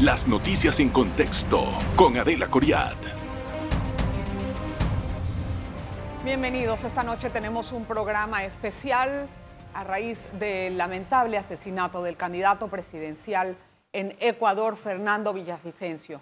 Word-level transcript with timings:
Las 0.00 0.28
noticias 0.28 0.78
en 0.78 0.90
contexto 0.90 1.64
con 1.96 2.16
Adela 2.16 2.46
Coriad. 2.46 2.94
Bienvenidos. 6.24 6.84
Esta 6.84 7.02
noche 7.02 7.30
tenemos 7.30 7.72
un 7.72 7.84
programa 7.84 8.44
especial 8.44 9.26
a 9.74 9.82
raíz 9.82 10.20
del 10.38 10.78
lamentable 10.78 11.36
asesinato 11.36 12.00
del 12.04 12.16
candidato 12.16 12.68
presidencial 12.68 13.56
en 13.92 14.14
Ecuador, 14.20 14.76
Fernando 14.76 15.32
Villavicencio. 15.32 16.20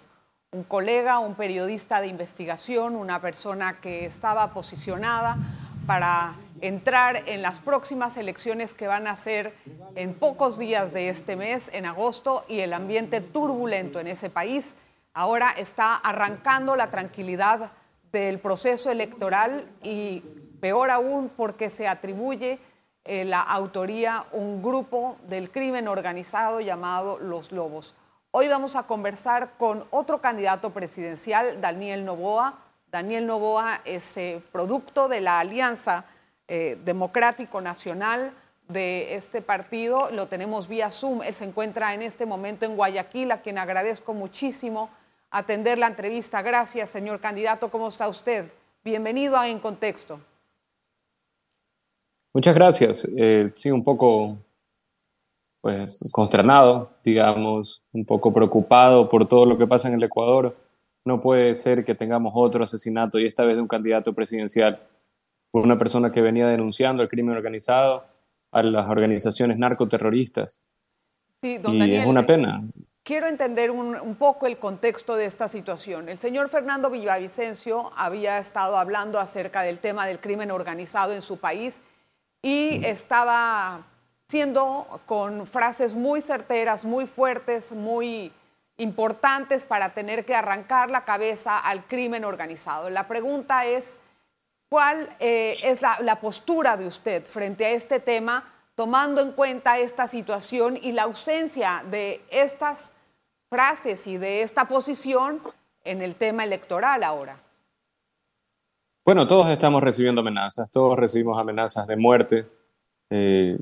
Un 0.53 0.63
colega, 0.63 1.19
un 1.19 1.35
periodista 1.35 2.01
de 2.01 2.07
investigación, 2.07 2.95
una 2.95 3.21
persona 3.21 3.79
que 3.79 4.07
estaba 4.07 4.55
posicionada 4.55 5.37
para 5.85 6.33
entrar 6.61 7.23
en 7.27 7.41
las 7.41 7.59
próximas 7.59 8.17
elecciones 8.17 8.73
que 8.73 8.87
van 8.87 9.07
a 9.07 9.15
ser 9.17 9.55
en 9.95 10.13
pocos 10.13 10.57
días 10.57 10.93
de 10.93 11.09
este 11.09 11.35
mes, 11.35 11.69
en 11.73 11.85
agosto, 11.85 12.43
y 12.47 12.59
el 12.59 12.73
ambiente 12.73 13.21
turbulento 13.21 13.99
en 13.99 14.07
ese 14.07 14.29
país 14.29 14.75
ahora 15.13 15.51
está 15.57 15.95
arrancando 15.95 16.75
la 16.75 16.91
tranquilidad 16.91 17.71
del 18.11 18.39
proceso 18.39 18.91
electoral 18.91 19.67
y 19.81 20.21
peor 20.61 20.91
aún 20.91 21.29
porque 21.35 21.69
se 21.69 21.87
atribuye 21.87 22.59
eh, 23.03 23.25
la 23.25 23.41
autoría 23.41 24.25
un 24.31 24.61
grupo 24.61 25.17
del 25.27 25.49
crimen 25.49 25.87
organizado 25.87 26.59
llamado 26.61 27.17
Los 27.19 27.51
Lobos. 27.51 27.95
Hoy 28.31 28.47
vamos 28.47 28.75
a 28.75 28.83
conversar 28.83 29.53
con 29.57 29.85
otro 29.89 30.21
candidato 30.21 30.71
presidencial, 30.71 31.61
Daniel 31.61 32.05
Novoa. 32.05 32.59
Daniel 32.91 33.25
Novoa 33.25 33.81
es 33.85 34.17
eh, 34.17 34.41
producto 34.51 35.07
de 35.07 35.21
la 35.21 35.39
alianza 35.39 36.05
eh, 36.47 36.77
democrático 36.85 37.61
nacional 37.61 38.33
de 38.67 39.15
este 39.15 39.41
partido. 39.41 40.09
Lo 40.11 40.27
tenemos 40.27 40.67
vía 40.67 40.91
Zoom. 40.91 41.21
Él 41.23 41.33
se 41.33 41.45
encuentra 41.45 41.93
en 41.93 42.01
este 42.01 42.25
momento 42.25 42.65
en 42.65 42.75
Guayaquil, 42.75 43.31
a 43.31 43.41
quien 43.41 43.57
agradezco 43.57 44.13
muchísimo 44.13 44.89
atender 45.29 45.77
la 45.77 45.87
entrevista. 45.87 46.41
Gracias, 46.41 46.89
señor 46.89 47.19
candidato. 47.19 47.69
¿Cómo 47.69 47.87
está 47.87 48.07
usted? 48.07 48.51
Bienvenido 48.83 49.37
a 49.37 49.47
En 49.49 49.59
Contexto. 49.59 50.19
Muchas 52.33 52.55
gracias. 52.55 53.07
Eh, 53.17 53.51
sí, 53.55 53.71
un 53.71 53.83
poco 53.83 54.37
pues, 55.61 56.11
consternado, 56.13 56.91
digamos, 57.03 57.81
un 57.91 58.05
poco 58.05 58.33
preocupado 58.33 59.09
por 59.09 59.27
todo 59.27 59.45
lo 59.45 59.57
que 59.57 59.67
pasa 59.67 59.87
en 59.87 59.95
el 59.95 60.03
Ecuador. 60.03 60.55
No 61.03 61.19
puede 61.19 61.55
ser 61.55 61.83
que 61.83 61.95
tengamos 61.95 62.33
otro 62.35 62.63
asesinato 62.63 63.17
y 63.19 63.25
esta 63.25 63.43
vez 63.43 63.55
de 63.55 63.61
un 63.61 63.67
candidato 63.67 64.13
presidencial 64.13 64.79
por 65.51 65.63
una 65.63 65.77
persona 65.77 66.11
que 66.11 66.21
venía 66.21 66.47
denunciando 66.47 67.03
el 67.03 67.09
crimen 67.09 67.35
organizado 67.35 68.05
a 68.51 68.63
las 68.63 68.87
organizaciones 68.87 69.57
narcoterroristas. 69.57 70.61
Sí, 71.41 71.57
don 71.57 71.75
y 71.75 71.95
es 71.95 72.05
una 72.05 72.25
pena. 72.25 72.63
Quiero 73.03 73.27
entender 73.27 73.71
un, 73.71 73.95
un, 73.95 74.15
poco 74.15 74.47
el 74.47 74.57
contexto 74.57 75.15
de 75.15 75.25
esta 75.25 75.47
situación. 75.47 76.09
El 76.09 76.17
señor 76.17 76.49
Fernando 76.49 76.89
Villavicencio 76.89 77.91
había 77.95 78.37
estado 78.37 78.77
hablando 78.77 79.19
acerca 79.19 79.61
del 79.61 79.79
tema 79.79 80.05
del 80.05 80.19
crimen 80.19 80.51
organizado 80.51 81.13
en 81.13 81.21
su 81.21 81.37
país 81.37 81.75
y 82.41 82.85
estaba 82.85 83.85
siendo 84.27 85.01
con 85.05 85.47
frases 85.47 85.93
muy 85.93 86.21
certeras, 86.21 86.83
muy 86.83 87.07
fuertes, 87.07 87.71
muy 87.71 88.31
importantes 88.77 89.63
para 89.63 89.93
tener 89.93 90.25
que 90.25 90.35
arrancar 90.35 90.89
la 90.89 91.05
cabeza 91.05 91.57
al 91.57 91.85
crimen 91.85 92.25
organizado. 92.25 92.89
La 92.89 93.07
pregunta 93.07 93.65
es, 93.65 93.85
¿Cuál 94.69 95.09
eh, 95.19 95.55
es 95.63 95.81
la, 95.81 96.19
postura 96.19 96.75
de 96.75 96.87
usted 96.87 97.25
frente 97.25 97.65
a 97.65 97.71
este 97.71 98.01
tema, 98.01 98.43
tomando 98.75 99.21
en 99.21 99.31
cuenta 99.31 99.79
esta 99.79 100.07
situación 100.07 100.77
y 100.81 100.91
la 100.91 101.03
ausencia 101.03 101.85
de 101.89 102.21
estas 102.29 102.91
frases 103.49 104.05
y 104.07 104.17
de 104.17 104.41
esta 104.41 104.67
posición 104.67 105.39
en 105.85 106.01
el 106.01 106.15
tema 106.15 106.43
electoral 106.43 107.03
ahora? 107.03 107.39
Bueno, 109.05 109.25
todos 109.25 109.47
estamos 109.47 109.81
recibiendo 109.81 110.19
amenazas, 110.19 110.69
todos 110.69 110.99
recibimos 110.99 111.39
amenazas 111.39 111.87
de 111.87 111.95
muerte. 111.95 112.45
Eh, 113.09 113.57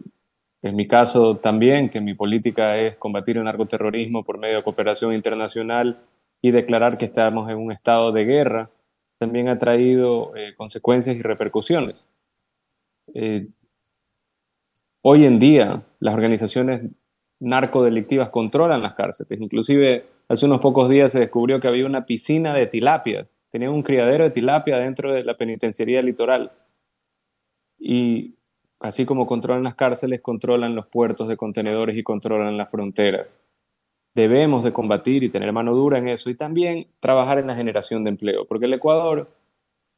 en 0.63 0.75
mi 0.75 0.87
caso 0.87 1.37
también, 1.37 1.87
que 1.87 2.01
mi 2.01 2.15
política 2.15 2.77
es 2.77 2.95
combatir 2.95 3.37
el 3.37 3.43
narcoterrorismo 3.43 4.23
por 4.23 4.39
medio 4.39 4.57
de 4.57 4.63
cooperación 4.63 5.13
internacional 5.13 6.01
y 6.41 6.49
declarar 6.49 6.97
que 6.97 7.05
estamos 7.05 7.47
en 7.51 7.57
un 7.57 7.71
estado 7.71 8.11
de 8.11 8.25
guerra 8.25 8.69
también 9.17 9.47
ha 9.47 9.57
traído 9.57 10.35
eh, 10.35 10.53
consecuencias 10.55 11.15
y 11.15 11.21
repercusiones. 11.21 12.09
Eh, 13.13 13.47
hoy 15.01 15.25
en 15.25 15.39
día 15.39 15.83
las 15.99 16.13
organizaciones 16.13 16.91
narcodelictivas 17.39 18.29
controlan 18.29 18.81
las 18.81 18.95
cárceles. 18.95 19.39
Inclusive 19.39 20.05
hace 20.27 20.45
unos 20.45 20.59
pocos 20.59 20.89
días 20.89 21.11
se 21.11 21.19
descubrió 21.19 21.59
que 21.59 21.67
había 21.67 21.85
una 21.85 22.05
piscina 22.05 22.53
de 22.53 22.67
tilapia. 22.67 23.27
Tenían 23.51 23.71
un 23.71 23.83
criadero 23.83 24.23
de 24.25 24.31
tilapia 24.31 24.77
dentro 24.77 25.13
de 25.13 25.23
la 25.23 25.37
penitenciaría 25.37 26.01
litoral. 26.01 26.51
Y 27.77 28.35
así 28.79 29.05
como 29.05 29.27
controlan 29.27 29.63
las 29.63 29.75
cárceles, 29.75 30.21
controlan 30.21 30.75
los 30.75 30.87
puertos 30.87 31.27
de 31.27 31.37
contenedores 31.37 31.97
y 31.97 32.03
controlan 32.03 32.57
las 32.57 32.69
fronteras 32.69 33.41
debemos 34.15 34.63
de 34.63 34.73
combatir 34.73 35.23
y 35.23 35.29
tener 35.29 35.51
mano 35.51 35.75
dura 35.75 35.99
en 35.99 36.07
eso 36.07 36.29
y 36.29 36.35
también 36.35 36.87
trabajar 36.99 37.37
en 37.37 37.47
la 37.47 37.55
generación 37.55 38.03
de 38.03 38.11
empleo, 38.11 38.45
porque 38.45 38.65
el 38.65 38.73
Ecuador 38.73 39.29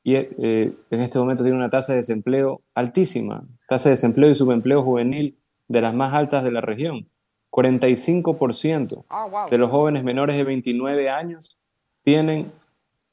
y, 0.03 0.15
eh, 0.15 0.73
en 0.89 1.01
este 1.01 1.19
momento 1.19 1.43
tiene 1.43 1.57
una 1.57 1.69
tasa 1.69 1.93
de 1.93 1.99
desempleo 1.99 2.61
altísima, 2.73 3.43
tasa 3.67 3.89
de 3.89 3.93
desempleo 3.93 4.29
y 4.29 4.35
subempleo 4.35 4.81
juvenil 4.81 5.37
de 5.67 5.81
las 5.81 5.93
más 5.93 6.13
altas 6.13 6.43
de 6.43 6.51
la 6.51 6.61
región. 6.61 7.07
45% 7.51 9.05
de 9.49 9.57
los 9.57 9.69
jóvenes 9.69 10.03
menores 10.03 10.35
de 10.35 10.43
29 10.43 11.09
años 11.09 11.57
tienen 12.03 12.51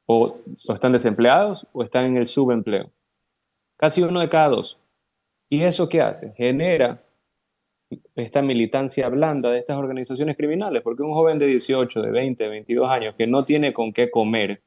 o, 0.07 0.23
o 0.23 0.73
están 0.73 0.93
desempleados 0.93 1.67
o 1.73 1.83
están 1.83 2.05
en 2.05 2.17
el 2.17 2.27
subempleo. 2.27 2.91
Casi 3.77 4.03
uno 4.03 4.21
de 4.21 4.29
cada 4.29 4.49
dos. 4.49 4.79
¿Y 5.49 5.63
eso 5.63 5.89
qué 5.89 6.01
hace? 6.01 6.33
Genera 6.37 7.04
esta 8.15 8.43
militancia 8.43 9.09
blanda 9.09 9.51
de 9.51 9.59
estas 9.59 9.77
organizaciones 9.77 10.37
criminales, 10.37 10.83
porque 10.83 11.03
un 11.03 11.13
joven 11.13 11.39
de 11.39 11.47
18, 11.47 12.03
de 12.03 12.11
20, 12.11 12.45
de 12.45 12.51
22 12.51 12.91
años 12.91 13.15
que 13.17 13.27
no 13.27 13.45
tiene 13.45 13.73
con 13.73 13.93
qué 13.93 14.11
comer, 14.11 14.63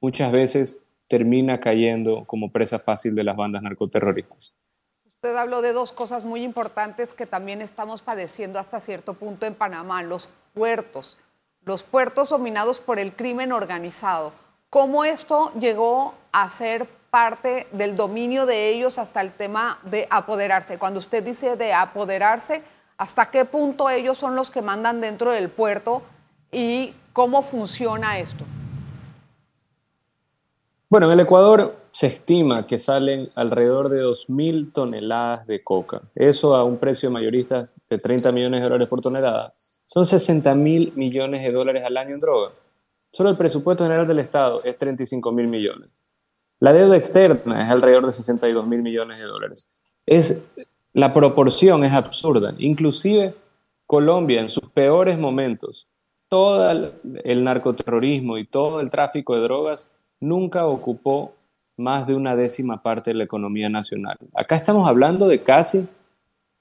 muchas 0.00 0.32
veces 0.32 0.82
termina 1.08 1.58
cayendo 1.58 2.24
como 2.24 2.52
presa 2.52 2.78
fácil 2.78 3.14
de 3.14 3.24
las 3.24 3.36
bandas 3.36 3.62
narcoterroristas. 3.62 4.54
Usted 5.04 5.36
habló 5.36 5.60
de 5.60 5.72
dos 5.72 5.92
cosas 5.92 6.24
muy 6.24 6.42
importantes 6.42 7.12
que 7.12 7.26
también 7.26 7.60
estamos 7.60 8.00
padeciendo 8.00 8.58
hasta 8.58 8.80
cierto 8.80 9.14
punto 9.14 9.44
en 9.44 9.54
Panamá, 9.54 10.02
los 10.02 10.28
puertos, 10.54 11.18
los 11.62 11.82
puertos 11.82 12.30
dominados 12.30 12.78
por 12.78 12.98
el 12.98 13.12
crimen 13.12 13.52
organizado. 13.52 14.32
¿Cómo 14.70 15.04
esto 15.04 15.52
llegó 15.58 16.14
a 16.32 16.48
ser 16.48 16.88
parte 17.10 17.66
del 17.72 17.96
dominio 17.96 18.46
de 18.46 18.70
ellos 18.70 18.98
hasta 18.98 19.20
el 19.20 19.32
tema 19.32 19.78
de 19.84 20.06
apoderarse. 20.10 20.78
Cuando 20.78 21.00
usted 21.00 21.22
dice 21.22 21.56
de 21.56 21.72
apoderarse, 21.72 22.62
¿hasta 22.96 23.30
qué 23.30 23.44
punto 23.44 23.90
ellos 23.90 24.16
son 24.16 24.36
los 24.36 24.50
que 24.50 24.62
mandan 24.62 25.00
dentro 25.00 25.32
del 25.32 25.48
puerto 25.48 26.02
y 26.52 26.94
cómo 27.12 27.42
funciona 27.42 28.18
esto? 28.18 28.44
Bueno, 30.88 31.06
en 31.06 31.12
el 31.12 31.20
Ecuador 31.20 31.72
se 31.92 32.08
estima 32.08 32.66
que 32.66 32.76
salen 32.76 33.28
alrededor 33.36 33.90
de 33.90 34.02
2.000 34.02 34.72
toneladas 34.72 35.46
de 35.46 35.60
coca. 35.60 36.02
Eso 36.16 36.56
a 36.56 36.64
un 36.64 36.78
precio 36.78 37.12
mayorista 37.12 37.62
de 37.88 37.98
30 37.98 38.32
millones 38.32 38.60
de 38.60 38.64
dólares 38.64 38.88
por 38.88 39.00
tonelada. 39.00 39.54
Son 39.56 40.04
60 40.04 40.52
mil 40.56 40.92
millones 40.96 41.42
de 41.42 41.52
dólares 41.52 41.84
al 41.86 41.96
año 41.96 42.14
en 42.14 42.20
droga. 42.20 42.52
Solo 43.12 43.30
el 43.30 43.36
presupuesto 43.36 43.84
general 43.84 44.08
del 44.08 44.18
Estado 44.18 44.64
es 44.64 44.78
35 44.78 45.30
mil 45.30 45.46
millones. 45.46 46.09
La 46.60 46.74
deuda 46.74 46.96
externa 46.96 47.64
es 47.64 47.70
alrededor 47.70 48.06
de 48.06 48.12
62 48.12 48.66
mil 48.66 48.82
millones 48.82 49.18
de 49.18 49.24
dólares. 49.24 49.66
Es, 50.04 50.46
la 50.92 51.14
proporción 51.14 51.84
es 51.84 51.92
absurda. 51.92 52.54
Inclusive 52.58 53.34
Colombia 53.86 54.42
en 54.42 54.50
sus 54.50 54.68
peores 54.70 55.18
momentos, 55.18 55.88
todo 56.28 56.92
el 57.24 57.44
narcoterrorismo 57.44 58.36
y 58.36 58.46
todo 58.46 58.80
el 58.80 58.90
tráfico 58.90 59.34
de 59.34 59.40
drogas 59.40 59.88
nunca 60.20 60.66
ocupó 60.66 61.34
más 61.78 62.06
de 62.06 62.14
una 62.14 62.36
décima 62.36 62.82
parte 62.82 63.10
de 63.10 63.16
la 63.16 63.24
economía 63.24 63.70
nacional. 63.70 64.18
Acá 64.34 64.54
estamos 64.54 64.86
hablando 64.86 65.26
de 65.28 65.42
casi 65.42 65.88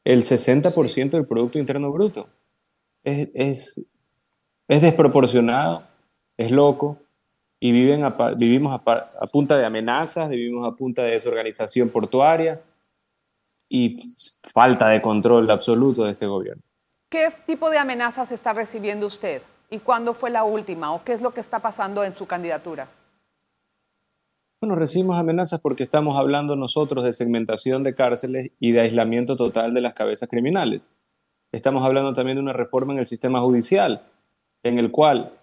el 0.06 0.22
60% 0.22 1.10
del 1.12 1.25
Producto 1.25 1.60
Interno 1.60 1.92
Bruto. 1.92 2.30
Es, 3.04 3.30
es, 3.34 3.86
es 4.69 4.81
desproporcionado, 4.81 5.84
es 6.38 6.51
loco, 6.51 6.98
y 7.60 7.72
viven 7.72 8.04
vivimos 8.38 8.82
a, 8.86 9.26
punta 9.32 9.58
de 9.58 9.66
amenazas, 9.66 10.30
vivimos 10.30 10.66
a 10.66 10.76
punta 10.76 11.04
de 11.04 11.12
desorganización 11.12 11.90
portuaria 11.90 12.62
y 13.68 13.98
falta 14.54 14.90
de 14.90 15.02
control 15.02 15.50
absoluto 15.52 16.06
de 16.06 16.12
este 16.12 16.26
gobierno. 16.26 16.64
¿Qué 17.10 17.30
tipo 17.46 17.70
de 17.70 17.78
amenazas 17.78 18.32
está 18.32 18.54
recibiendo 18.54 19.08
usted? 19.08 19.42
¿Y 19.70 19.80
cuándo 19.80 20.14
fue 20.14 20.30
la 20.30 20.44
última? 20.44 20.94
¿O 20.94 21.04
qué 21.04 21.14
es 21.14 21.22
lo 21.22 21.32
que 21.32 21.42
está 21.42 21.60
pasando 21.60 22.04
en 22.04 22.16
su 22.16 22.26
candidatura? 22.26 22.88
Bueno, 24.62 24.76
recibimos 24.76 25.18
amenazas 25.18 25.60
porque 25.62 25.84
estamos 25.84 26.18
hablando 26.18 26.56
nosotros 26.56 27.04
de 27.04 27.14
segmentación 27.14 27.84
de 27.84 27.96
cárceles 27.96 28.52
y 28.60 28.72
de 28.72 28.82
aislamiento 28.82 29.36
total 29.36 29.74
de 29.74 29.82
las 29.82 29.94
cabezas 29.94 30.30
criminales. 30.30 30.90
Estamos 31.52 31.84
hablando 31.84 32.14
también 32.14 32.38
de 32.38 32.44
una 32.44 32.54
reforma 32.54 32.94
en 32.94 33.00
el 33.00 33.08
sistema 33.08 33.40
judicial 33.40 34.06
en 34.64 34.78
el 34.78 34.92
cual 34.92 35.38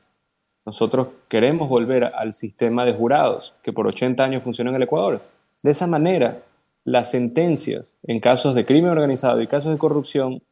nosotros 0.67 1.09
queremos 1.29 1.69
volver 1.69 2.05
al 2.05 2.33
sistema 2.33 2.85
de 2.85 2.93
jurados 2.93 3.55
que 3.63 3.73
por 3.73 3.87
80 3.87 4.23
años 4.23 4.43
funcionó 4.43 4.71
en 4.71 4.77
el 4.77 4.83
Ecuador. 4.83 5.23
De 5.63 5.71
esa 5.71 5.87
manera, 5.87 6.43
las 6.85 7.11
sentencias 7.13 7.99
en 8.03 8.21
casos 8.21 8.55
de 8.55 8.67
crimen 8.67 8.91
organizado 8.91 9.41
y 9.41 9.47
casos 9.47 9.73
de 9.73 9.79
corrupción 9.79 10.43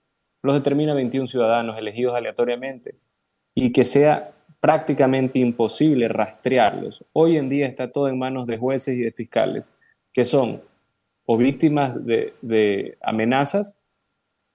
los 0.43 0.55
determina 0.55 0.95
21 0.95 1.27
ciudadanos 1.27 1.77
elegidos 1.77 2.15
aleatoriamente 2.15 2.95
y 3.55 3.73
que 3.73 3.85
sea 3.85 4.33
prácticamente 4.61 5.41
imposible 5.41 6.09
rastrearlos. 6.09 7.05
Hoy 7.13 7.37
en 7.37 7.49
día 7.49 7.67
está 7.67 7.93
todo 7.93 8.09
en 8.09 8.19
manos 8.19 8.47
de 8.47 8.57
jueces 8.57 8.97
y 8.97 9.03
de 9.03 9.13
fiscales, 9.13 9.75
que 10.13 10.25
son 10.25 10.63
o 11.27 11.37
víctimas 11.37 11.95
de, 12.05 12.99
amenazas 13.03 13.79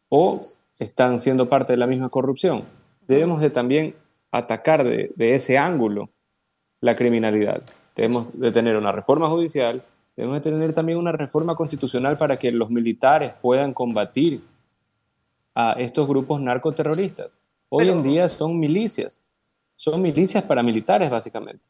o 0.10 0.40
están 0.80 1.20
siendo 1.20 1.50
parte 1.50 1.74
de 1.74 1.78
la 1.78 1.88
misma 1.88 2.10
corrupción. 2.10 2.64
Debemos 3.08 3.42
de 3.42 3.50
también 3.50 3.96
atacar 4.31 4.84
de, 4.84 5.14
ese 5.18 5.58
ángulo 5.58 6.10
la 6.81 6.96
criminalidad. 6.96 7.64
Debemos 7.96 8.40
de 8.40 8.52
tener 8.52 8.76
una 8.76 8.92
reforma 8.92 9.28
judicial, 9.28 9.84
debemos 10.16 10.42
de 10.42 10.52
tener 10.52 10.74
también 10.74 10.98
una 10.98 11.12
reforma 11.12 11.56
constitucional 11.56 12.18
para 12.18 12.38
que 12.38 12.52
los 12.52 12.70
militares 12.70 13.34
puedan 13.42 13.74
combatir 13.74 14.42
a 15.56 15.74
estos 15.74 16.08
grupos 16.08 16.42
narcoterroristas. 16.42 17.40
Hoy 17.70 17.90
en 17.90 18.02
día 18.02 18.30
son 18.30 18.58
milicias, 18.58 19.22
son 19.76 20.02
milicias 20.02 20.46
paramilitares 20.48 21.10
básicamente. 21.10 21.64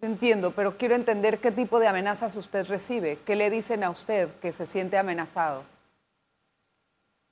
Entiendo, 0.00 0.52
pero 0.52 0.76
quiero 0.76 0.94
entender 0.94 1.38
qué 1.38 1.50
tipo 1.50 1.80
de 1.80 1.88
amenazas 1.88 2.36
usted 2.36 2.66
recibe. 2.66 3.18
¿Qué 3.24 3.34
le 3.34 3.50
dicen 3.50 3.82
a 3.82 3.90
usted 3.90 4.28
que 4.40 4.52
se 4.52 4.66
siente 4.66 4.96
amenazado? 4.96 5.64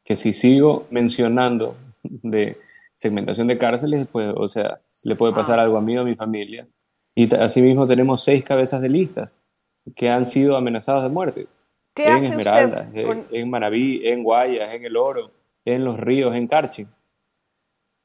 Que 0.05 0.17
si 0.17 0.33
sigo 0.33 0.87
mencionando 0.91 1.77
de 2.03 2.59
segmentación 2.97 3.47
de 3.47 3.59
cárceles, 3.59 4.09
pues, 4.11 4.33
o 4.35 4.49
sea, 4.49 4.81
le 5.05 5.15
puede 5.15 5.35
pasar 5.35 5.61
ah. 5.61 5.63
algo 5.63 5.77
a 5.77 5.83
mí 5.83 5.97
o 5.97 6.01
a 6.01 6.05
mi 6.05 6.17
familia. 6.17 6.67
Y 7.15 7.33
asimismo 7.35 7.87
tenemos 7.87 8.25
seis 8.25 8.43
cabezas 8.43 8.81
de 8.81 8.89
listas 8.89 9.39
que 9.95 10.11
han 10.11 10.25
sido 10.25 10.57
amenazadas 10.57 11.05
de 11.05 11.09
muerte. 11.11 11.47
¿Qué 11.95 12.09
en 12.09 12.25
Esmeralda, 12.25 12.91
en, 12.93 13.51
Manaví, 13.51 14.07
en 14.07 14.23
Guayas, 14.23 14.75
en 14.75 14.85
El 14.85 14.97
Oro, 14.97 15.31
en 15.65 15.85
Los 15.85 15.99
Ríos, 15.99 16.35
en 16.35 16.47
Carchi. 16.47 16.87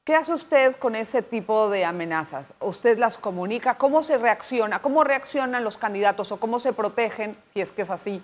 ¿Qué 0.04 0.14
hace 0.14 0.32
usted 0.32 0.76
con 0.76 0.96
ese 0.96 1.22
tipo 1.22 1.68
de 1.68 1.84
amenazas? 1.84 2.54
¿Usted 2.60 2.98
las 2.98 3.18
comunica? 3.18 3.76
¿Cómo 3.76 4.02
se 4.02 4.18
reacciona? 4.18 4.80
¿Cómo 4.80 5.04
reaccionan 5.04 5.62
los 5.62 5.78
candidatos 5.78 6.32
o 6.32 6.38
cómo 6.38 6.58
se 6.58 6.72
protegen, 6.72 7.36
si 7.52 7.60
es 7.60 7.70
que 7.70 7.82
es 7.82 7.90
así, 7.90 8.22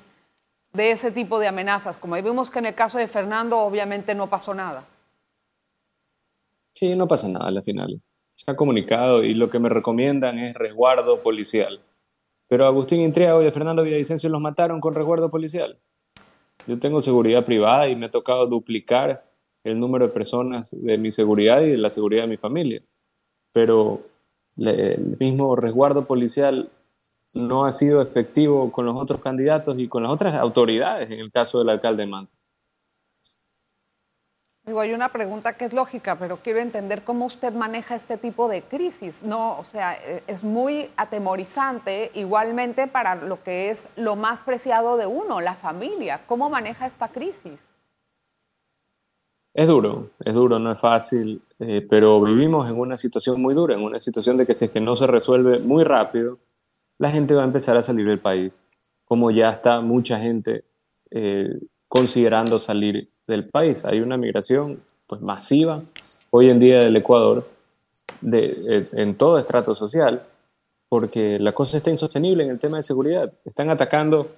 de 0.73 0.91
ese 0.91 1.13
tipo 1.13 1.39
de 1.39 1.49
amenazas? 1.49 1.99
Como 1.99 2.17
vimos 2.17 2.51
que 2.51 2.59
en 2.59 2.67
el 2.67 2.75
caso 2.75 2.99
de 2.99 3.07
Fernando 3.07 3.59
obviamente 3.59 4.15
no 4.15 4.29
pasó 4.29 4.55
nada. 4.55 4.85
Sí, 6.79 6.97
no 6.97 7.09
pasa 7.09 7.27
nada 7.27 7.49
al 7.49 7.61
final. 7.65 8.01
Se 8.37 8.53
ha 8.53 8.55
comunicado 8.55 9.25
y 9.25 9.35
lo 9.35 9.51
que 9.51 9.59
me 9.59 9.69
recomiendan 9.69 10.39
es 10.39 10.55
resguardo 10.55 11.21
policial. 11.21 11.81
Pero 12.47 12.67
Agustín 12.67 13.01
Intriago 13.01 13.43
y 13.43 13.51
Fernando 13.51 13.83
Villavicencio 13.83 14.31
los 14.31 14.41
mataron 14.41 14.81
con 14.81 14.95
resguardo 14.95 15.29
policial. 15.29 15.77
Yo 16.69 16.79
tengo 16.79 17.01
seguridad 17.01 17.45
privada 17.45 17.89
y 17.89 17.97
me 17.97 18.07
ha 18.07 18.11
tocado 18.13 18.47
duplicar 18.47 19.25
el 19.65 19.81
número 19.81 20.07
de 20.07 20.13
personas 20.13 20.71
de 20.71 20.99
mi 20.99 21.11
seguridad 21.11 21.63
y 21.63 21.71
de 21.71 21.79
la 21.79 21.91
seguridad 21.91 22.23
de 22.23 22.29
mi 22.29 22.37
familia. 22.37 22.81
Pero 23.53 24.03
el 24.57 25.17
mismo 25.19 25.57
resguardo 25.57 26.07
policial 26.07 26.71
no 27.35 27.65
ha 27.65 27.73
sido 27.73 28.01
efectivo 28.01 28.71
con 28.71 28.87
los 28.87 28.97
otros 28.97 29.21
candidatos 29.21 29.77
y 29.81 29.89
con 29.89 30.05
las 30.05 30.13
otras 30.13 30.37
autoridades, 30.37 31.11
en 31.11 31.19
el 31.19 31.33
caso 31.33 31.59
del 31.59 31.71
alcalde 31.71 32.07
Manta. 32.07 32.38
Digo, 34.69 34.81
hay 34.81 34.93
una 34.93 35.09
pregunta 35.09 35.55
que 35.55 35.65
es 35.65 35.73
lógica, 35.73 36.19
pero 36.19 36.41
quiero 36.43 36.59
entender 36.59 37.03
cómo 37.03 37.25
usted 37.25 37.55
maneja 37.55 37.95
este 37.95 38.19
tipo 38.19 38.49
de 38.49 38.61
crisis. 38.61 39.25
No, 39.25 39.59
o 39.59 39.65
sea, 39.65 39.95
e, 39.95 40.23
es 40.27 40.45
muy 40.45 40.91
atemorizante 40.99 42.11
igualmente 42.13 42.87
para 42.87 43.15
lo 43.15 43.43
que 43.43 43.71
es 43.71 43.89
lo 43.97 44.15
más 44.15 44.43
preciado 44.43 44.99
de 44.99 45.07
uno, 45.07 45.41
la 45.41 45.55
familia. 45.55 46.21
¿Cómo 46.27 46.51
maneja 46.51 46.87
esta 46.87 47.09
crisis? 47.09 47.59
Es 49.55 49.67
duro, 49.67 50.11
es 50.23 50.35
duro, 50.35 50.59
no 50.59 50.73
es 50.73 50.81
fácil, 50.83 51.41
eh, 51.61 51.87
pero 51.89 52.21
vivimos 52.21 52.69
en 52.69 52.79
una 52.79 52.99
situación 52.99 53.41
muy 53.41 53.55
dura, 53.55 53.75
en 53.75 53.83
una 53.83 54.01
situación 54.01 54.37
de 54.37 54.45
que 54.45 54.53
si 54.53 54.67
es 54.67 54.71
que 54.71 54.81
no 54.81 54.97
se 54.97 55.07
resuelve 55.07 55.61
muy 55.63 55.83
rápido, 55.83 56.41
la 56.99 57.11
gente 57.11 57.33
va 57.33 57.41
a 57.41 57.47
empezar 57.47 57.79
a 57.79 57.83
salir 57.83 58.07
del 58.07 58.21
país, 58.21 58.63
como 59.07 59.31
ya 59.31 59.49
está 59.49 59.81
mucha 59.81 60.19
gente 60.19 60.67
eh, 61.11 61.59
considerando 61.89 62.59
salir 62.59 63.09
del 63.29 63.49
país. 63.49 63.85
Hay 63.85 64.01
una 64.01 64.17
migración 64.17 64.81
pues, 65.07 65.21
masiva 65.21 65.83
hoy 66.31 66.51
en 66.51 66.59
día 66.59 66.81
del 66.81 66.97
Ecuador 66.97 67.45
de, 68.21 68.53
en 68.95 69.15
todo 69.15 69.39
estrato 69.39 69.75
social, 69.75 70.25
porque 70.89 71.39
la 71.39 71.53
cosa 71.53 71.77
está 71.77 71.91
insostenible 71.91 72.45
en 72.45 72.51
el 72.51 72.59
tema 72.59 72.79
de 72.79 72.83
seguridad. 72.83 73.33
Están 73.45 73.71
atacando 73.71 74.33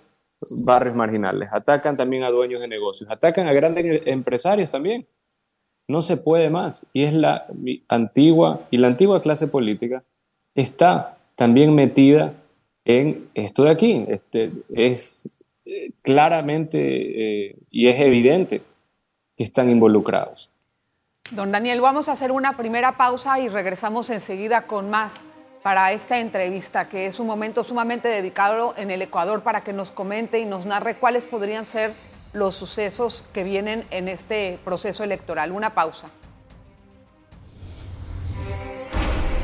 barrios 0.50 0.96
marginales, 0.96 1.50
atacan 1.52 1.96
también 1.96 2.25
a 2.25 2.31
dueños 2.31 2.60
de 2.60 2.69
negocios, 2.69 3.10
atacan 3.10 3.46
a 3.46 3.52
grandes 3.52 4.06
empresarios 4.06 4.70
también. 4.70 5.06
No 5.88 6.02
se 6.02 6.16
puede 6.16 6.50
más. 6.50 6.87
Y 6.92 7.04
es 7.04 7.12
la 7.12 7.46
antigua, 7.88 8.66
y 8.70 8.78
la 8.78 8.88
antigua 8.88 9.22
clase 9.22 9.48
política 9.48 10.02
está 10.54 11.19
también 11.37 11.75
metida 11.75 12.34
en 12.84 13.28
esto 13.34 13.64
de 13.64 13.70
aquí. 13.70 14.04
Este, 14.08 14.50
es 14.75 15.28
eh, 15.64 15.92
claramente 16.02 17.48
eh, 17.48 17.56
y 17.70 17.88
es 17.88 18.00
evidente 18.00 18.62
que 19.40 19.44
están 19.44 19.70
involucrados. 19.70 20.50
Don 21.31 21.50
Daniel, 21.50 21.81
vamos 21.81 22.10
a 22.10 22.12
hacer 22.12 22.31
una 22.31 22.58
primera 22.58 22.98
pausa 22.98 23.40
y 23.40 23.48
regresamos 23.48 24.10
enseguida 24.10 24.66
con 24.66 24.90
más 24.90 25.14
para 25.62 25.92
esta 25.92 26.19
entrevista, 26.19 26.90
que 26.90 27.06
es 27.06 27.19
un 27.19 27.26
momento 27.26 27.64
sumamente 27.64 28.08
dedicado 28.08 28.75
en 28.76 28.90
el 28.90 29.00
Ecuador 29.00 29.42
para 29.42 29.64
que 29.64 29.72
nos 29.72 29.90
comente 29.90 30.40
y 30.40 30.44
nos 30.44 30.66
narre 30.66 30.96
cuáles 30.96 31.25
podrían 31.25 31.64
ser 31.64 31.94
los 32.34 32.54
sucesos 32.54 33.25
que 33.32 33.42
vienen 33.42 33.87
en 33.90 34.08
este 34.08 34.58
proceso 34.62 35.04
electoral. 35.04 35.52
Una 35.52 35.70
pausa. 35.70 36.10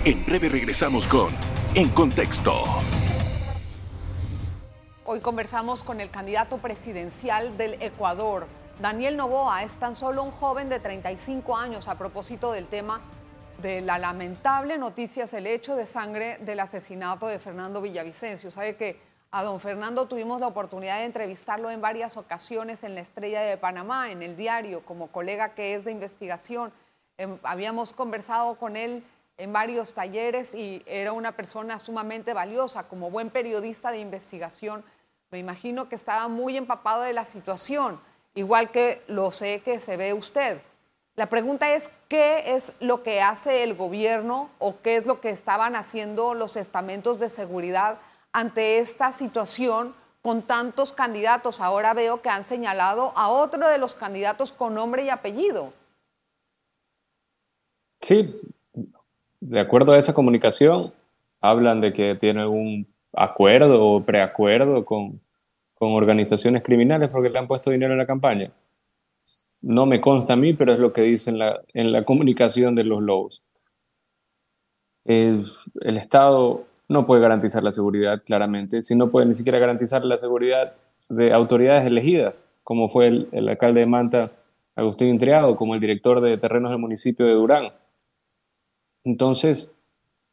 En 0.04 0.26
breve 0.26 0.50
regresamos 0.50 1.06
con 1.06 1.28
En 1.74 1.88
Contexto. 1.88 2.52
Hoy 5.06 5.20
conversamos 5.20 5.82
con 5.82 6.02
el 6.02 6.10
candidato 6.10 6.58
presidencial 6.58 7.56
del 7.56 7.80
Ecuador. 7.80 8.46
Daniel 8.80 9.16
Novoa 9.16 9.62
es 9.62 9.72
tan 9.76 9.96
solo 9.96 10.22
un 10.22 10.30
joven 10.32 10.68
de 10.68 10.78
35 10.78 11.56
años 11.56 11.88
a 11.88 11.96
propósito 11.96 12.52
del 12.52 12.66
tema 12.66 13.00
de 13.62 13.80
la 13.80 13.98
lamentable 13.98 14.76
noticia 14.76 15.24
es 15.24 15.32
el 15.32 15.46
hecho 15.46 15.76
de 15.76 15.86
sangre 15.86 16.36
del 16.42 16.60
asesinato 16.60 17.26
de 17.26 17.38
Fernando 17.38 17.80
Villavicencio. 17.80 18.50
Sabe 18.50 18.76
que 18.76 19.00
a 19.30 19.42
don 19.42 19.60
Fernando 19.60 20.06
tuvimos 20.06 20.40
la 20.40 20.48
oportunidad 20.48 20.98
de 20.98 21.06
entrevistarlo 21.06 21.70
en 21.70 21.80
varias 21.80 22.18
ocasiones 22.18 22.84
en 22.84 22.94
la 22.94 23.00
Estrella 23.00 23.40
de 23.40 23.56
Panamá, 23.56 24.10
en 24.10 24.22
el 24.22 24.36
diario, 24.36 24.84
como 24.84 25.06
colega 25.08 25.54
que 25.54 25.74
es 25.74 25.86
de 25.86 25.92
investigación. 25.92 26.70
Em, 27.16 27.38
habíamos 27.44 27.94
conversado 27.94 28.56
con 28.56 28.76
él 28.76 29.02
en 29.38 29.54
varios 29.54 29.94
talleres 29.94 30.54
y 30.54 30.82
era 30.84 31.12
una 31.12 31.32
persona 31.32 31.78
sumamente 31.78 32.34
valiosa, 32.34 32.88
como 32.88 33.10
buen 33.10 33.30
periodista 33.30 33.90
de 33.90 34.00
investigación. 34.00 34.84
Me 35.30 35.38
imagino 35.38 35.88
que 35.88 35.96
estaba 35.96 36.28
muy 36.28 36.58
empapado 36.58 37.02
de 37.02 37.14
la 37.14 37.24
situación, 37.24 38.00
igual 38.36 38.70
que 38.70 39.02
lo 39.08 39.32
sé 39.32 39.62
que 39.64 39.80
se 39.80 39.96
ve 39.96 40.12
usted. 40.12 40.60
La 41.16 41.26
pregunta 41.28 41.74
es, 41.74 41.90
¿qué 42.08 42.54
es 42.54 42.72
lo 42.78 43.02
que 43.02 43.20
hace 43.22 43.64
el 43.64 43.74
gobierno 43.74 44.50
o 44.58 44.80
qué 44.82 44.96
es 44.96 45.06
lo 45.06 45.20
que 45.20 45.30
estaban 45.30 45.74
haciendo 45.74 46.34
los 46.34 46.56
estamentos 46.56 47.18
de 47.18 47.30
seguridad 47.30 47.98
ante 48.32 48.78
esta 48.78 49.12
situación 49.12 49.94
con 50.20 50.42
tantos 50.42 50.92
candidatos? 50.92 51.60
Ahora 51.60 51.94
veo 51.94 52.20
que 52.20 52.28
han 52.28 52.44
señalado 52.44 53.12
a 53.16 53.30
otro 53.30 53.66
de 53.68 53.78
los 53.78 53.94
candidatos 53.94 54.52
con 54.52 54.74
nombre 54.74 55.04
y 55.04 55.08
apellido. 55.08 55.72
Sí, 58.02 58.28
de 59.40 59.60
acuerdo 59.60 59.92
a 59.92 59.98
esa 59.98 60.12
comunicación, 60.12 60.92
hablan 61.40 61.80
de 61.80 61.94
que 61.94 62.14
tiene 62.14 62.46
un 62.46 62.86
acuerdo 63.14 63.82
o 63.82 64.04
preacuerdo 64.04 64.84
con, 64.84 65.20
con 65.76 65.92
organizaciones 65.92 66.64
criminales 66.64 67.10
porque 67.10 67.28
le 67.28 67.38
han 67.38 67.46
puesto 67.46 67.70
dinero 67.70 67.92
en 67.92 67.98
la 67.98 68.06
campaña. 68.06 68.50
No 69.62 69.86
me 69.86 70.00
consta 70.00 70.32
a 70.32 70.36
mí, 70.36 70.54
pero 70.54 70.72
es 70.72 70.78
lo 70.78 70.92
que 70.92 71.02
dice 71.02 71.30
en 71.30 71.92
la, 71.92 72.04
comunicación 72.04 72.74
de 72.74 72.84
los 72.84 73.02
lobos. 73.02 73.42
El, 75.04 75.44
Estado 75.82 76.64
no 76.88 77.06
puede 77.06 77.20
garantizar 77.20 77.62
la 77.62 77.70
seguridad, 77.70 78.22
claramente, 78.24 78.82
si 78.82 78.94
no 78.94 79.08
puede 79.10 79.26
ni 79.26 79.34
siquiera 79.34 79.58
garantizar 79.58 80.04
la 80.04 80.18
seguridad 80.18 80.74
de 81.10 81.32
autoridades 81.32 81.86
elegidas, 81.86 82.48
como 82.64 82.88
fue 82.88 83.08
el, 83.08 83.28
el 83.32 83.48
alcalde 83.48 83.80
de 83.80 83.86
Manta, 83.86 84.32
Agustín 84.74 85.08
Intriado, 85.08 85.56
como 85.56 85.74
el 85.74 85.80
director 85.80 86.20
de 86.20 86.38
terrenos 86.38 86.70
del 86.70 86.80
municipio 86.80 87.26
de 87.26 87.32
Durán. 87.32 87.72
Entonces, 89.04 89.74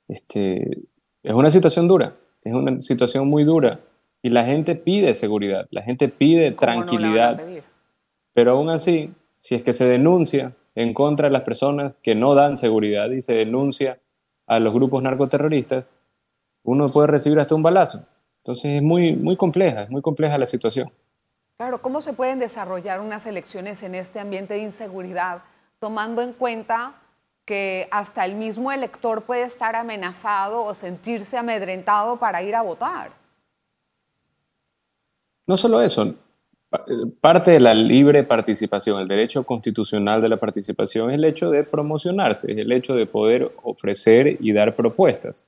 este, 0.07 0.83
es 1.21 1.33
una 1.33 1.51
situación 1.51 1.87
dura, 1.87 2.15
es 2.43 2.53
una 2.53 2.81
situación 2.81 3.27
muy 3.27 3.43
dura, 3.43 3.79
y 4.23 4.29
la 4.29 4.45
gente 4.45 4.75
pide 4.75 5.13
seguridad, 5.13 5.67
la 5.69 5.81
gente 5.83 6.07
pide 6.07 6.53
tranquilidad. 6.53 7.41
Pero 8.33 8.51
aún 8.51 8.69
así, 8.69 9.13
si 9.37 9.53
es 9.53 9.63
que 9.63 9.73
se 9.73 9.85
denuncia 9.85 10.55
en 10.75 10.93
contra 10.93 11.27
de 11.27 11.33
las 11.33 11.43
personas 11.43 11.99
que 12.01 12.15
no 12.15 12.33
dan 12.33 12.57
seguridad 12.57 13.11
y 13.11 13.21
se 13.21 13.33
denuncia 13.33 13.99
a 14.47 14.59
los 14.59 14.73
grupos 14.73 15.03
narcoterroristas, 15.03 15.89
uno 16.63 16.85
puede 16.87 17.07
recibir 17.07 17.37
hasta 17.37 17.53
un 17.53 17.63
balazo. 17.63 18.05
Entonces 18.37 18.77
es 18.77 18.81
muy, 18.81 19.13
muy 19.13 19.35
compleja, 19.35 19.83
es 19.83 19.89
muy 19.89 20.01
compleja 20.01 20.37
la 20.37 20.45
situación. 20.45 20.89
Claro, 21.57 21.81
¿cómo 21.81 21.99
se 21.99 22.13
pueden 22.13 22.39
desarrollar 22.39 23.01
unas 23.01 23.25
elecciones 23.25 23.83
en 23.83 23.93
este 23.93 24.21
ambiente 24.21 24.53
de 24.53 24.61
inseguridad, 24.61 25.43
tomando 25.79 26.21
en 26.21 26.31
cuenta 26.31 26.95
que 27.43 27.89
hasta 27.91 28.23
el 28.23 28.35
mismo 28.35 28.71
elector 28.71 29.23
puede 29.23 29.43
estar 29.43 29.75
amenazado 29.75 30.63
o 30.63 30.73
sentirse 30.73 31.37
amedrentado 31.37 32.17
para 32.17 32.41
ir 32.41 32.55
a 32.55 32.61
votar? 32.61 33.22
No 35.45 35.57
solo 35.57 35.81
eso, 35.81 36.13
parte 37.21 37.51
de 37.51 37.59
la 37.59 37.73
libre 37.73 38.23
participación, 38.23 38.99
el 38.99 39.07
derecho 39.07 39.43
constitucional 39.43 40.21
de 40.21 40.29
la 40.29 40.37
participación 40.37 41.11
es 41.11 41.15
el 41.15 41.25
hecho 41.25 41.49
de 41.49 41.63
promocionarse, 41.63 42.51
es 42.51 42.57
el 42.57 42.71
hecho 42.71 42.95
de 42.95 43.05
poder 43.05 43.51
ofrecer 43.63 44.37
y 44.39 44.53
dar 44.53 44.75
propuestas. 44.75 45.45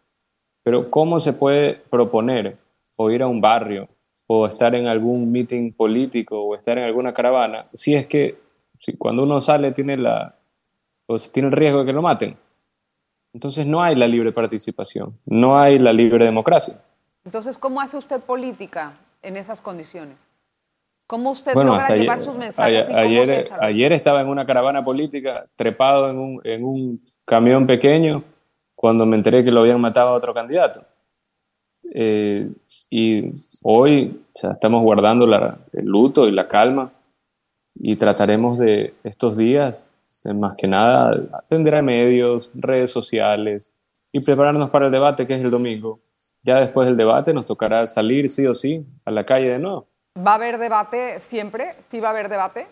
Pero 0.63 0.81
¿cómo 0.89 1.19
se 1.19 1.33
puede 1.33 1.81
proponer 1.89 2.57
o 2.97 3.09
ir 3.11 3.23
a 3.23 3.27
un 3.27 3.41
barrio 3.41 3.87
o 4.27 4.45
estar 4.47 4.73
en 4.75 4.87
algún 4.87 5.31
meeting 5.31 5.71
político 5.71 6.41
o 6.41 6.55
estar 6.55 6.77
en 6.77 6.83
alguna 6.83 7.13
caravana 7.13 7.67
si 7.73 7.93
es 7.93 8.07
que 8.07 8.39
cuando 8.97 9.23
uno 9.23 9.39
sale 9.39 9.71
tiene, 9.71 9.97
la, 9.97 10.35
o 11.07 11.17
tiene 11.17 11.49
el 11.49 11.55
riesgo 11.55 11.79
de 11.79 11.85
que 11.85 11.93
lo 11.93 12.01
maten? 12.01 12.37
Entonces 13.33 13.65
no 13.65 13.83
hay 13.83 13.95
la 13.95 14.07
libre 14.07 14.31
participación, 14.31 15.17
no 15.25 15.57
hay 15.57 15.77
la 15.77 15.91
libre 15.91 16.23
democracia. 16.23 16.79
Entonces, 17.25 17.57
¿cómo 17.57 17.81
hace 17.81 17.97
usted 17.97 18.21
política 18.21 18.97
en 19.25 19.37
esas 19.37 19.61
condiciones? 19.61 20.17
¿Cómo 21.07 21.31
usted 21.31 21.53
logra 21.53 21.87
llevar 21.95 22.21
sus 22.21 22.35
mensajes? 22.35 22.89
Ayer, 22.89 23.47
ayer, 23.59 23.93
estaba 23.93 24.21
en 24.21 24.27
una 24.27 24.45
caravana 24.45 24.83
política, 24.83 25.41
trepado 25.55 26.09
en 26.09 26.17
un, 26.17 26.41
en 26.43 26.63
un, 26.63 26.99
camión 27.25 27.67
pequeño, 27.67 28.23
cuando 28.73 29.05
me 29.05 29.15
enteré 29.15 29.43
que 29.43 29.51
lo 29.51 29.61
habían 29.61 29.79
matado 29.79 30.09
a 30.09 30.13
otro 30.13 30.33
candidato. 30.33 30.83
Eh, 31.93 32.49
y 32.89 33.31
hoy 33.63 34.19
estamos 34.33 34.81
guardando 34.81 35.27
la, 35.27 35.59
el 35.73 35.85
luto 35.85 36.27
y 36.27 36.31
la 36.31 36.47
calma 36.47 36.91
y 37.75 37.95
trataremos 37.95 38.57
de 38.57 38.95
estos 39.03 39.37
días, 39.37 39.91
más 40.33 40.55
que 40.55 40.67
nada, 40.67 41.15
atender 41.33 41.75
a 41.75 41.81
medios, 41.83 42.49
redes 42.55 42.91
sociales 42.91 43.73
y 44.11 44.21
prepararnos 44.21 44.69
para 44.69 44.87
el 44.87 44.91
debate 44.91 45.27
que 45.27 45.35
es 45.35 45.41
el 45.41 45.51
domingo. 45.51 45.99
Ya 46.45 46.61
después 46.61 46.85
del 46.85 46.95
debate 46.95 47.33
nos 47.33 47.47
tocará 47.47 47.87
salir 47.87 48.29
sí 48.29 48.45
o 48.45 48.53
sí 48.53 48.85
a 49.03 49.09
la 49.09 49.25
calle 49.25 49.49
de 49.49 49.57
nuevo. 49.57 49.87
¿Va 50.15 50.33
a 50.33 50.35
haber 50.35 50.59
debate 50.59 51.19
siempre? 51.19 51.75
¿Sí 51.89 51.99
va 51.99 52.09
a 52.09 52.11
haber 52.11 52.29
debate? 52.29 52.67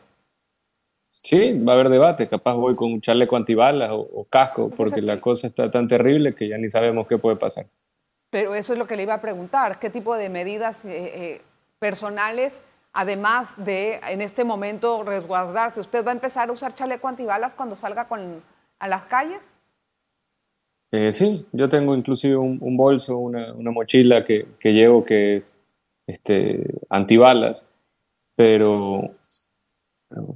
Sí, 1.09 1.59
va 1.59 1.73
a 1.73 1.75
haber 1.75 1.89
debate. 1.89 2.29
Capaz 2.29 2.53
voy 2.53 2.75
con 2.75 2.93
un 2.93 3.01
chaleco 3.01 3.35
antibalas 3.35 3.89
o, 3.91 4.27
casco, 4.29 4.69
porque 4.69 5.01
la 5.01 5.19
cosa 5.19 5.47
está 5.47 5.71
tan 5.71 5.87
terrible 5.87 6.33
que 6.33 6.47
ya 6.47 6.57
ni 6.59 6.69
sabemos 6.69 7.07
qué 7.07 7.17
puede 7.17 7.35
pasar. 7.35 7.65
Pero 8.29 8.53
eso 8.53 8.73
es 8.73 8.79
lo 8.79 8.85
que 8.85 8.95
le 8.95 9.03
iba 9.03 9.15
a 9.15 9.21
preguntar. 9.21 9.79
¿Qué 9.79 9.89
tipo 9.89 10.15
de 10.15 10.29
medidas 10.29 10.85
eh, 10.85 11.11
eh, 11.15 11.41
personales, 11.79 12.61
además 12.93 13.53
de 13.57 13.99
en 14.07 14.21
este 14.21 14.43
momento 14.43 15.03
resguardarse? 15.03 15.79
¿Usted 15.79 16.05
va 16.05 16.11
a 16.11 16.13
empezar 16.13 16.49
a 16.49 16.51
usar 16.51 16.75
chaleco 16.75 17.07
antibalas 17.07 17.55
cuando 17.55 17.75
salga 17.75 18.07
con, 18.07 18.43
a 18.77 18.87
las 18.87 19.05
calles? 19.05 19.51
Eh, 20.95 21.11
sí, 21.11 21.47
yo 21.53 21.67
tengo 21.67 21.95
inclusive 21.95 22.37
un, 22.37 22.77
bolso, 22.77 23.17
una, 23.17 23.51
mochila 23.71 24.23
que, 24.23 24.45
que 24.59 24.73
llevo 24.73 25.03
que 25.03 25.37
es 25.37 25.57
este, 26.05 26.63
antibalas, 26.87 27.65
pero 28.35 29.09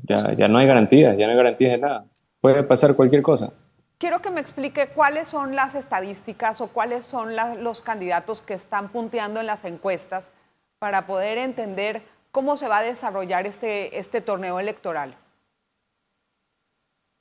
ya, 0.10 0.34
ya 0.34 0.48
no 0.48 0.58
hay 0.58 0.66
garantías, 0.66 1.16
ya 1.16 1.28
no 1.28 1.34
hay 1.34 1.38
garantías 1.38 1.74
de 1.74 1.78
nada. 1.78 2.06
Puede 2.42 2.64
pasar 2.64 2.96
cualquier 2.96 3.22
cosa. 3.22 3.54
Quiero 4.00 4.20
que 4.20 4.32
me 4.32 4.42
explique 4.42 4.88
cuáles 4.88 5.28
son 5.28 5.56
las 5.56 5.76
estadísticas 5.76 6.60
o 6.60 6.70
cuáles 6.70 7.06
son 7.06 7.36
los 7.64 7.84
candidatos 7.84 8.42
que 8.42 8.56
están 8.56 8.90
punteando 8.90 9.40
en 9.40 9.46
las 9.46 9.64
encuestas 9.64 10.32
para 10.80 11.06
poder 11.06 11.38
entender 11.38 12.02
cómo 12.32 12.58
se 12.58 12.68
va 12.68 12.80
a 12.80 12.84
desarrollar 12.84 13.46
este, 13.46 14.00
este 14.00 14.22
torneo 14.22 14.60
electoral. 14.60 15.18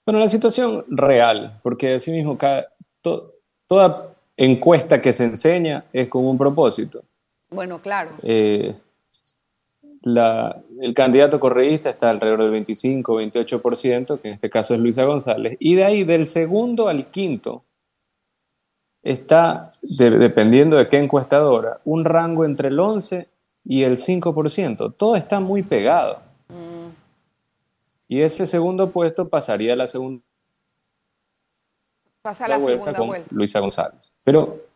Bueno, 0.06 0.20
la 0.20 0.28
situación 0.28 0.86
real, 0.88 1.60
porque 1.62 1.94
asimismo 1.94 2.38
cada, 2.38 2.68
toda 3.66 4.14
encuesta 4.36 5.00
que 5.00 5.12
se 5.12 5.24
enseña 5.24 5.84
es 5.92 6.08
con 6.08 6.24
un 6.24 6.36
propósito. 6.36 7.02
Bueno, 7.50 7.80
claro. 7.80 8.10
Eh, 8.22 8.74
el 10.04 10.94
candidato 10.94 11.40
correísta 11.40 11.90
está 11.90 12.10
alrededor 12.10 12.42
del 12.42 12.52
25, 12.52 13.20
28%, 13.20 14.20
que 14.20 14.28
en 14.28 14.34
este 14.34 14.50
caso 14.50 14.74
es 14.74 14.80
Luisa 14.80 15.04
González, 15.04 15.56
y 15.58 15.74
de 15.74 15.84
ahí 15.84 16.04
del 16.04 16.26
segundo 16.26 16.88
al 16.88 17.10
quinto 17.10 17.64
está, 19.02 19.70
dependiendo 19.98 20.76
de 20.76 20.86
qué 20.86 20.98
encuestadora, 20.98 21.80
un 21.84 22.04
rango 22.04 22.44
entre 22.44 22.68
el 22.68 22.78
11 22.78 23.28
y 23.64 23.82
el 23.82 23.98
5%. 23.98 24.94
Todo 24.96 25.16
está 25.16 25.40
muy 25.40 25.62
pegado. 25.62 26.20
Mm. 26.48 26.90
Y 28.08 28.22
ese 28.22 28.46
segundo 28.46 28.90
puesto 28.90 29.28
pasaría 29.28 29.72
a 29.72 29.76
la 29.76 29.86
segunda 29.86 30.22
Pasa 32.26 32.48
la 32.48 32.58
vuelta 32.58 32.86
segunda 32.86 33.06
vuelta. 33.06 33.28
Luisa 33.30 33.60
González. 33.60 34.12
Pero 34.24 34.66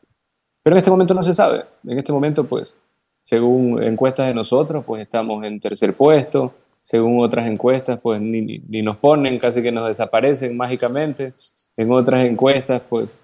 pero 0.62 0.76
en 0.76 0.78
este 0.78 0.90
momento 0.90 1.14
no 1.14 1.23
se 1.23 1.33
sabe. 1.33 1.64
En 1.85 1.99
este 1.99 2.12
momento, 2.12 2.45
pues, 2.45 2.76
según 3.23 3.83
encuestas 3.83 4.28
de 4.28 4.35
nosotros, 4.35 4.85
pues 4.85 5.02
estamos 5.02 5.45
en 5.45 5.59
tercer 5.61 5.95
puesto. 5.97 6.54
Según 6.83 7.21
otras 7.21 7.47
encuestas, 7.47 7.99
pues 8.00 8.21
ni, 8.21 8.59
ni 8.69 8.83
nos 8.83 8.97
ponen, 8.99 9.38
casi 9.38 9.62
que 9.62 9.73
nos 9.73 9.87
desaparecen 9.87 10.57
mágicamente. 10.57 11.33
En 11.76 11.90
otras 11.92 12.25
encuestas, 12.25 12.83
pues, 12.88 13.19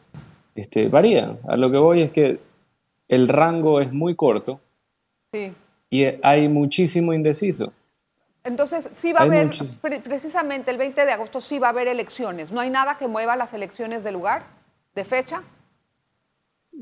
este, 0.54 0.88
varía. 0.88 1.30
A 1.48 1.56
lo 1.56 1.70
que 1.70 1.78
voy 1.78 2.02
es 2.02 2.12
que 2.12 2.38
el 3.08 3.28
rango 3.28 3.80
es 3.80 3.92
muy 3.92 4.14
corto 4.14 4.60
sí. 5.32 5.52
y 5.88 6.04
hay 6.22 6.48
muchísimo 6.48 7.14
indeciso. 7.14 7.72
Entonces, 8.46 8.88
sí 8.94 9.12
va 9.12 9.20
a 9.20 9.22
haber, 9.24 9.50
precisamente 10.04 10.70
el 10.70 10.78
20 10.78 11.04
de 11.04 11.12
agosto 11.12 11.40
sí 11.40 11.58
va 11.58 11.66
a 11.66 11.70
haber 11.70 11.88
elecciones. 11.88 12.52
¿No 12.52 12.60
hay 12.60 12.70
nada 12.70 12.96
que 12.96 13.08
mueva 13.08 13.34
las 13.34 13.52
elecciones 13.52 14.04
de 14.04 14.12
lugar, 14.12 14.44
de 14.94 15.04
fecha? 15.04 15.42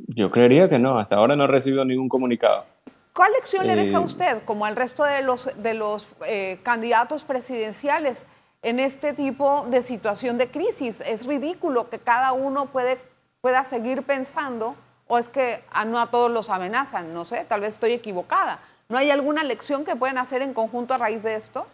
Yo 0.09 0.31
creería 0.31 0.69
que 0.69 0.79
no, 0.79 0.99
hasta 0.99 1.17
ahora 1.17 1.37
no 1.37 1.45
he 1.45 1.47
recibido 1.47 1.83
ningún 1.87 2.11
comunicado. 2.11 2.67
¿Cuál 3.15 3.33
lección 3.33 3.67
le 3.67 3.77
deja 3.77 3.97
a 3.97 4.01
eh, 4.01 4.05
usted, 4.05 4.43
como 4.45 4.67
al 4.67 4.77
resto 4.77 5.05
de 5.05 5.23
los, 5.23 5.51
de 5.57 5.73
los 5.73 6.07
eh, 6.27 6.61
candidatos 6.63 7.25
presidenciales, 7.25 8.27
en 8.61 8.79
este 8.79 9.15
tipo 9.15 9.67
de 9.71 9.83
situación 9.83 10.37
de 10.37 10.49
crisis? 10.49 11.01
Es 11.01 11.25
ridículo 11.25 11.89
que 11.89 11.99
cada 11.99 12.33
uno 12.33 12.67
puede, 12.67 12.99
pueda 13.41 13.65
seguir 13.65 14.03
pensando, 14.03 14.75
o 15.07 15.17
es 15.17 15.31
que 15.31 15.65
a, 15.71 15.87
no 15.87 15.99
a 15.99 16.11
todos 16.11 16.31
los 16.31 16.51
amenazan, 16.51 17.15
no 17.15 17.25
sé, 17.25 17.47
tal 17.49 17.63
vez 17.63 17.71
estoy 17.71 17.93
equivocada. 17.93 18.61
¿No 18.89 18.99
hay 18.99 19.11
alguna 19.11 19.45
lección 19.45 19.85
que 19.85 19.97
pueden 19.97 20.19
hacer 20.19 20.43
en 20.43 20.55
conjunto 20.55 20.95
a 20.95 20.99
raíz 20.99 21.23
de 21.23 21.37
esto? 21.37 21.67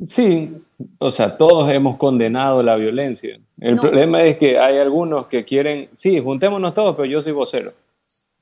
Sí, 0.00 0.54
o 0.98 1.10
sea, 1.10 1.38
todos 1.38 1.70
hemos 1.70 1.96
condenado 1.96 2.62
la 2.62 2.76
violencia. 2.76 3.38
El 3.58 3.76
problema 3.76 4.22
es 4.24 4.36
que 4.36 4.58
hay 4.58 4.76
algunos 4.76 5.26
que 5.26 5.44
quieren, 5.44 5.88
sí, 5.92 6.20
juntémonos 6.20 6.74
todos, 6.74 6.94
pero 6.96 7.06
yo 7.06 7.22
soy 7.22 7.32
vocero. 7.32 7.72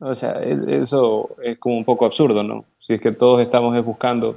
O 0.01 0.15
sea, 0.15 0.33
e, 0.43 0.81
eso 0.81 1.37
es 1.43 1.57
como 1.59 1.79
un 1.79 1.85
poco 1.85 2.07
absurdo, 2.07 2.43
¿no? 2.43 2.65
Si 2.79 2.95
es 2.95 3.01
que 3.01 3.13
todos 3.13 3.41
estamos 3.41 3.81
buscando 3.85 4.37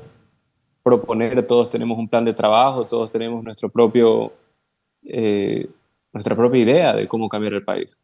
proponer, 0.83 1.45
todos 1.47 1.69
tenemos 1.69 1.97
un 1.97 2.07
plan 2.07 2.23
de 2.23 2.33
trabajo, 2.33 2.85
todos 2.85 3.09
tenemos 3.09 3.43
nuestro 3.43 3.67
propio, 3.67 4.31
eh, 5.03 5.67
nuestra 6.13 6.35
propia 6.35 6.61
idea 6.61 6.93
de 6.93 7.07
cómo 7.07 7.27
cambiar 7.27 7.55
el 7.55 7.63
país. 7.63 7.99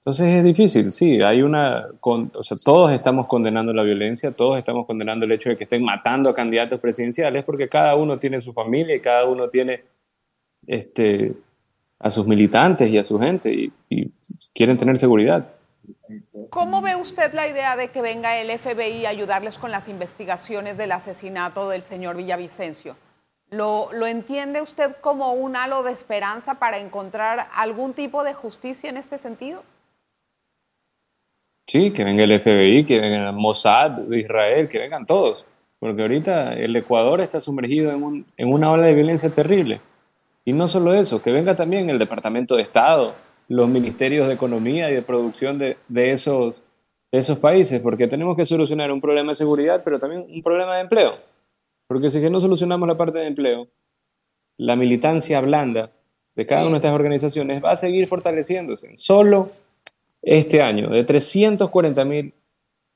Entonces 0.00 0.34
es 0.34 0.44
difícil, 0.44 0.90
sí, 0.90 1.20
hay 1.20 1.42
una, 1.42 1.84
o 2.00 2.42
sea, 2.42 2.56
todos 2.64 2.90
estamos 2.90 3.26
condenando 3.26 3.70
la 3.74 3.82
violencia, 3.82 4.32
todos 4.32 4.56
estamos 4.56 4.86
condenando 4.86 5.26
el 5.26 5.32
hecho 5.32 5.50
de 5.50 5.58
que 5.58 5.64
estén 5.64 5.84
matando 5.84 6.30
a 6.30 6.34
candidatos 6.34 6.80
presidenciales, 6.80 7.44
porque 7.44 7.68
cada 7.68 7.94
uno 7.96 8.18
tiene 8.18 8.40
su 8.40 8.54
familia 8.54 8.96
y 8.96 9.00
cada 9.00 9.26
uno 9.26 9.50
tiene 9.50 9.84
este, 10.66 11.34
a 11.98 12.10
sus 12.10 12.26
militantes 12.26 12.88
y 12.88 12.96
a 12.96 13.04
su 13.04 13.18
gente 13.18 13.52
y, 13.52 13.70
y 13.90 14.10
quieren 14.54 14.78
tener 14.78 14.96
seguridad. 14.96 15.52
¿Cómo 16.48 16.80
ve 16.80 16.96
usted 16.96 17.34
la 17.34 17.46
idea 17.46 17.76
de 17.76 17.88
que 17.88 18.00
venga 18.00 18.38
el 18.38 18.58
FBI 18.58 19.04
a 19.04 19.10
ayudarles 19.10 19.58
con 19.58 19.70
las 19.70 19.86
investigaciones 19.86 20.78
del 20.78 20.92
asesinato 20.92 21.68
del 21.68 21.82
señor 21.82 22.16
Villavicencio? 22.16 22.96
¿Lo, 23.50 23.90
¿Lo, 23.92 24.06
entiende 24.06 24.62
usted 24.62 24.96
como 25.02 25.34
un 25.34 25.56
halo 25.56 25.82
de 25.82 25.92
esperanza 25.92 26.54
para 26.54 26.78
encontrar 26.78 27.48
algún 27.54 27.92
tipo 27.92 28.24
de 28.24 28.32
justicia 28.32 28.88
en 28.88 28.96
este 28.96 29.18
sentido? 29.18 29.62
Sí, 31.70 31.92
que 31.92 32.02
venga 32.02 32.24
el 32.24 32.40
FBI, 32.40 32.84
que 32.84 32.98
venga 32.98 33.28
el 33.28 33.32
Mossad 33.32 33.92
de 33.92 34.18
Israel, 34.18 34.68
que 34.68 34.80
vengan 34.80 35.06
todos. 35.06 35.44
Porque 35.78 36.02
ahorita 36.02 36.54
el 36.54 36.74
Ecuador 36.74 37.20
está 37.20 37.38
sumergido 37.38 37.92
en, 37.92 38.02
un, 38.02 38.26
en 38.36 38.52
una 38.52 38.72
ola 38.72 38.88
de 38.88 38.94
violencia 38.94 39.30
terrible. 39.30 39.80
Y 40.44 40.52
no 40.52 40.66
solo 40.66 40.92
eso, 40.94 41.22
que 41.22 41.30
venga 41.30 41.54
también 41.54 41.88
el 41.88 42.00
Departamento 42.00 42.56
de 42.56 42.62
Estado, 42.62 43.14
los 43.46 43.68
ministerios 43.68 44.26
de 44.26 44.34
Economía 44.34 44.90
y 44.90 44.94
de 44.94 45.02
Producción 45.02 45.58
de, 45.58 45.76
esos, 45.94 47.38
países, 47.40 47.80
porque 47.80 48.08
tenemos 48.08 48.36
que 48.36 48.44
solucionar 48.44 48.90
un 48.90 49.00
problema 49.00 49.28
de 49.30 49.36
seguridad, 49.36 49.82
pero 49.84 50.00
también 50.00 50.26
un 50.28 50.42
problema 50.42 50.74
de 50.74 50.80
empleo. 50.80 51.14
Porque 51.86 52.10
si 52.10 52.18
no 52.28 52.40
solucionamos 52.40 52.88
la 52.88 52.96
parte 52.96 53.20
de 53.20 53.28
empleo, 53.28 53.68
la 54.56 54.74
militancia 54.74 55.40
blanda 55.40 55.92
de 56.34 56.46
cada 56.46 56.62
una 56.62 56.72
de 56.72 56.76
estas 56.78 56.94
organizaciones 56.94 57.62
va 57.62 57.70
a 57.70 57.76
seguir 57.76 58.08
fortaleciéndose. 58.08 58.96
Solo 58.96 59.52
este 60.22 60.62
año, 60.62 60.90
de 60.90 61.04
340 61.04 62.04
mil 62.04 62.34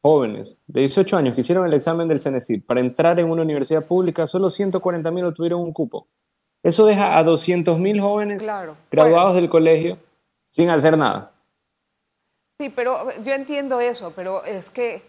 jóvenes 0.03 0.61
de 0.67 0.81
18 0.81 1.17
años 1.17 1.35
que 1.35 1.41
hicieron 1.41 1.67
el 1.67 1.73
examen 1.73 2.07
del 2.09 2.21
CENESID 2.21 2.63
para 2.65 2.81
entrar 2.81 3.19
en 3.19 3.31
una 3.31 3.43
universidad 3.43 3.87
pública, 3.87 4.27
solo 4.27 4.51
140 4.51 5.11
mil 5.11 5.25
obtuvieron 5.25 5.61
un 5.61 5.73
cupo. 5.73 6.07
Eso 6.63 6.87
deja 6.87 7.17
a 7.17 7.25
200 7.25 7.79
mil 7.79 8.01
jóvenes 8.01 8.47
graduados 8.91 9.35
del 9.35 9.49
colegio 9.49 9.99
sin 10.43 10.71
hacer 10.71 10.97
nada. 10.97 11.33
Sí, 12.61 12.71
pero 12.71 13.09
yo 13.23 13.33
entiendo 13.33 13.81
eso, 13.81 14.13
pero 14.15 14.45
es 14.45 14.71
que 14.71 15.03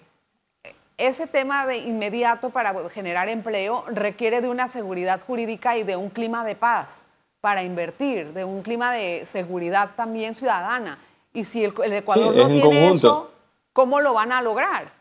ese 0.98 1.28
tema 1.28 1.68
de 1.68 1.78
inmediato 1.78 2.50
para 2.50 2.90
generar 2.90 3.30
empleo 3.30 3.84
requiere 3.88 4.42
de 4.42 4.48
una 4.48 4.68
seguridad 4.68 5.22
jurídica 5.22 5.78
y 5.78 5.84
de 5.84 5.96
un 5.96 6.10
clima 6.10 6.46
de 6.46 6.56
paz 6.56 7.04
para 7.42 7.64
invertir, 7.64 8.34
de 8.34 8.44
un 8.46 8.64
clima 8.64 8.92
de 8.94 9.26
seguridad 9.32 9.92
también 9.96 10.36
ciudadana. 10.36 10.98
Y 11.36 11.44
si 11.44 11.66
el, 11.66 11.74
Ecuador 11.94 12.36
no 12.36 12.48
tiene 12.48 12.94
eso, 12.94 13.30
¿cómo 13.74 14.00
lo 14.00 14.14
van 14.14 14.32
a 14.32 14.42
lograr? 14.42 14.94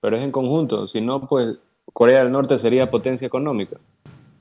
Pero 0.00 0.16
es 0.16 0.22
en 0.22 0.32
conjunto, 0.32 0.86
si 0.88 1.00
no, 1.00 1.20
pues 1.20 1.58
Corea 1.92 2.22
del 2.22 2.32
Norte 2.32 2.58
sería 2.58 2.90
potencia 2.90 3.26
económica. 3.26 3.76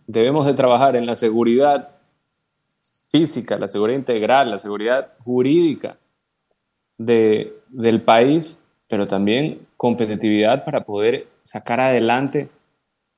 Debemos 0.07 0.45
de 0.45 0.53
trabajar 0.53 0.95
en 0.95 1.05
la 1.05 1.15
seguridad 1.15 1.91
física, 3.11 3.57
la 3.57 3.67
seguridad 3.67 3.97
integral, 3.97 4.49
la 4.49 4.57
seguridad 4.57 5.13
jurídica 5.23 5.97
de, 6.97 7.55
del 7.69 8.01
país, 8.01 8.63
pero 8.87 9.07
también 9.07 9.67
competitividad 9.77 10.65
para 10.65 10.83
poder 10.83 11.27
sacar 11.43 11.79
adelante 11.79 12.49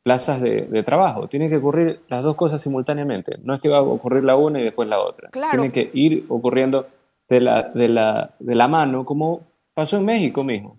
plazas 0.04 0.42
de, 0.42 0.84
trabajo. 0.84 1.28
Tienen 1.28 1.50
que 1.50 1.58
ocurrir 1.58 2.02
las 2.08 2.24
dos 2.24 2.36
cosas 2.36 2.62
simultáneamente. 2.62 3.38
No 3.44 3.54
es 3.54 3.62
que 3.62 3.70
va 3.70 3.78
a 3.78 3.82
ocurrir 3.82 4.24
la 4.24 4.36
una 4.36 4.60
y 4.60 4.64
después 4.64 4.90
la 4.90 5.00
otra. 5.00 5.30
Tienen 5.32 5.72
que 5.72 5.90
ir 5.94 6.26
ocurriendo 6.30 6.88
de 7.30 7.40
la, 7.40 7.64
de, 7.64 7.88
la, 7.88 8.36
de 8.40 8.56
la 8.56 8.68
mano, 8.68 9.06
como 9.06 9.48
pasó 9.74 9.98
en 9.98 10.06
México 10.06 10.44
mismo. 10.44 10.78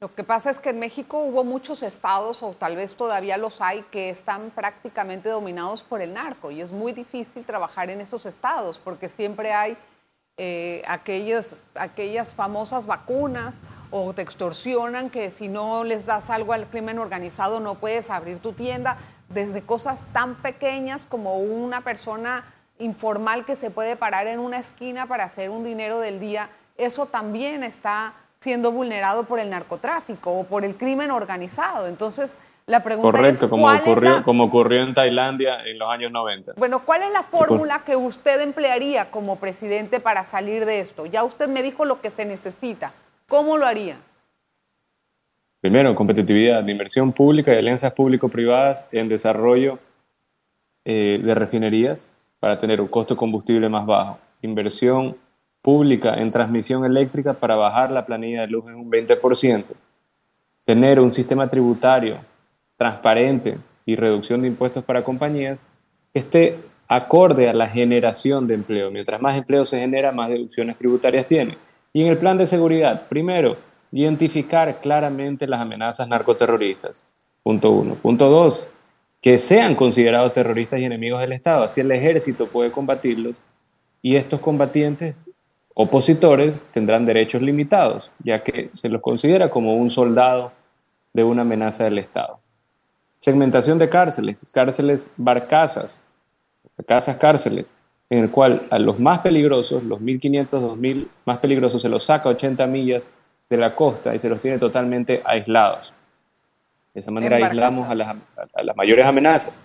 Lo 0.00 0.14
que 0.14 0.22
pasa 0.22 0.52
es 0.52 0.60
que 0.60 0.70
en 0.70 0.78
México 0.78 1.18
hubo 1.18 1.42
muchos 1.42 1.82
estados, 1.82 2.42
o 2.44 2.52
tal 2.52 2.76
vez 2.76 2.94
todavía 2.94 3.36
los 3.36 3.60
hay, 3.60 3.82
que 3.90 4.10
están 4.10 4.50
prácticamente 4.50 5.28
dominados 5.28 5.82
por 5.82 6.00
el 6.00 6.14
narco. 6.14 6.52
Y 6.52 6.60
es 6.60 6.70
muy 6.70 6.92
difícil 6.92 7.44
trabajar 7.44 7.90
en 7.90 8.00
esos 8.00 8.24
estados, 8.24 8.78
porque 8.78 9.08
siempre 9.08 9.52
hay 9.52 9.76
eh, 10.36 10.84
aquellas 10.86 12.32
famosas 12.32 12.86
vacunas 12.86 13.60
o 13.90 14.14
te 14.14 14.22
extorsionan 14.22 15.10
que 15.10 15.32
si 15.32 15.48
no 15.48 15.82
les 15.82 16.06
das 16.06 16.30
algo 16.30 16.52
al 16.52 16.68
crimen 16.68 17.00
organizado 17.00 17.58
no 17.58 17.74
puedes 17.74 18.08
abrir 18.08 18.38
tu 18.38 18.52
tienda, 18.52 18.98
desde 19.28 19.62
cosas 19.62 20.04
tan 20.12 20.36
pequeñas 20.36 21.06
como 21.06 21.38
una 21.38 21.80
persona 21.80 22.44
informal 22.78 23.44
que 23.44 23.56
se 23.56 23.70
puede 23.70 23.96
parar 23.96 24.26
en 24.26 24.38
una 24.38 24.58
esquina 24.58 25.06
para 25.06 25.24
hacer 25.24 25.50
un 25.50 25.64
dinero 25.64 26.00
del 26.00 26.20
día, 26.20 26.48
eso 26.76 27.06
también 27.06 27.62
está 27.62 28.14
siendo 28.40 28.70
vulnerado 28.70 29.24
por 29.24 29.40
el 29.40 29.50
narcotráfico 29.50 30.30
o 30.30 30.44
por 30.44 30.64
el 30.64 30.76
crimen 30.76 31.10
organizado. 31.10 31.86
Entonces, 31.86 32.36
la 32.66 32.82
pregunta 32.82 33.10
Correcto, 33.10 33.48
como, 33.48 33.66
ocurrió, 33.66 34.22
como 34.22 34.44
ocurrió 34.44 34.82
en 34.82 34.94
Tailandia 34.94 35.64
en 35.64 35.78
los 35.78 35.90
años 35.90 36.12
90. 36.12 36.52
Bueno, 36.56 36.84
¿cuál 36.84 37.02
es 37.02 37.10
la 37.12 37.22
fórmula 37.22 37.82
que 37.84 37.96
usted 37.96 38.40
emplearía 38.42 39.10
como 39.10 39.36
presidente 39.36 40.00
para 40.00 40.24
salir 40.24 40.66
de 40.66 40.80
esto? 40.80 41.06
Ya 41.06 41.24
usted 41.24 41.48
me 41.48 41.62
dijo 41.62 41.84
lo 41.84 42.00
que 42.00 42.10
se 42.10 42.26
necesita. 42.26 42.92
¿Cómo 43.26 43.56
lo 43.56 43.66
haría? 43.66 43.96
Primero, 45.60 45.94
competitividad, 45.94 46.62
de 46.62 46.70
inversión 46.70 47.12
pública 47.12 47.52
y 47.52 47.58
alianzas 47.58 47.92
público-privadas 47.92 48.84
en 48.92 49.08
desarrollo 49.08 49.78
eh, 50.84 51.18
de 51.22 51.34
refinerías 51.34 52.08
para 52.40 52.58
tener 52.58 52.80
un 52.80 52.88
costo 52.88 53.14
de 53.14 53.18
combustible 53.18 53.68
más 53.68 53.86
bajo. 53.86 54.18
Inversión 54.42 55.16
pública 55.62 56.14
en 56.14 56.30
transmisión 56.30 56.84
eléctrica 56.84 57.34
para 57.34 57.56
bajar 57.56 57.90
la 57.90 58.06
planilla 58.06 58.42
de 58.42 58.48
luz 58.48 58.68
en 58.68 58.76
un 58.76 58.90
20%. 58.90 59.64
Tener 60.64 61.00
un 61.00 61.12
sistema 61.12 61.48
tributario 61.48 62.18
transparente 62.76 63.58
y 63.84 63.96
reducción 63.96 64.40
de 64.42 64.48
impuestos 64.48 64.84
para 64.84 65.02
compañías 65.02 65.66
que 66.12 66.20
esté 66.20 66.58
acorde 66.86 67.48
a 67.48 67.52
la 67.52 67.68
generación 67.68 68.46
de 68.46 68.54
empleo. 68.54 68.90
Mientras 68.90 69.20
más 69.20 69.36
empleo 69.36 69.64
se 69.64 69.78
genera, 69.78 70.12
más 70.12 70.28
deducciones 70.28 70.76
tributarias 70.76 71.26
tiene. 71.26 71.58
Y 71.92 72.02
en 72.02 72.08
el 72.08 72.18
plan 72.18 72.38
de 72.38 72.46
seguridad, 72.46 73.08
primero, 73.08 73.56
identificar 73.92 74.80
claramente 74.80 75.46
las 75.46 75.60
amenazas 75.60 76.08
narcoterroristas. 76.08 77.06
Punto 77.42 77.70
uno. 77.70 77.94
Punto 77.94 78.28
dos, 78.28 78.64
que 79.20 79.38
sean 79.38 79.74
considerados 79.74 80.32
terroristas 80.32 80.80
y 80.80 80.84
enemigos 80.84 81.20
del 81.20 81.32
Estado. 81.32 81.64
Así 81.64 81.80
el 81.80 81.90
ejército 81.90 82.46
puede 82.46 82.70
combatirlos 82.70 83.34
y 84.00 84.16
estos 84.16 84.40
combatientes 84.40 85.28
opositores 85.74 86.68
tendrán 86.72 87.06
derechos 87.06 87.42
limitados, 87.42 88.10
ya 88.22 88.42
que 88.42 88.70
se 88.72 88.88
los 88.88 89.00
considera 89.00 89.50
como 89.50 89.76
un 89.76 89.90
soldado 89.90 90.52
de 91.12 91.24
una 91.24 91.42
amenaza 91.42 91.84
del 91.84 91.98
Estado. 91.98 92.40
Segmentación 93.20 93.78
de 93.78 93.88
cárceles, 93.88 94.36
cárceles 94.52 95.10
barcazas, 95.16 96.04
casas 96.86 97.16
cárceles, 97.16 97.76
en 98.10 98.24
el 98.24 98.30
cual 98.30 98.66
a 98.70 98.78
los 98.78 98.98
más 98.98 99.18
peligrosos, 99.20 99.82
los 99.82 100.00
1.500, 100.00 100.48
2.000 100.48 101.08
más 101.24 101.38
peligrosos, 101.38 101.82
se 101.82 101.88
los 101.88 102.04
saca 102.04 102.28
80 102.28 102.66
millas 102.66 103.10
de 103.50 103.56
la 103.56 103.74
costa 103.74 104.14
y 104.14 104.18
se 104.18 104.28
los 104.28 104.40
tiene 104.40 104.58
totalmente 104.58 105.22
aislados. 105.24 105.92
De 106.98 107.00
esa 107.00 107.12
manera 107.12 107.36
aislamos 107.36 107.88
a 107.88 107.94
las, 107.94 108.08
a 108.08 108.62
las 108.64 108.76
mayores 108.76 109.06
amenazas. 109.06 109.62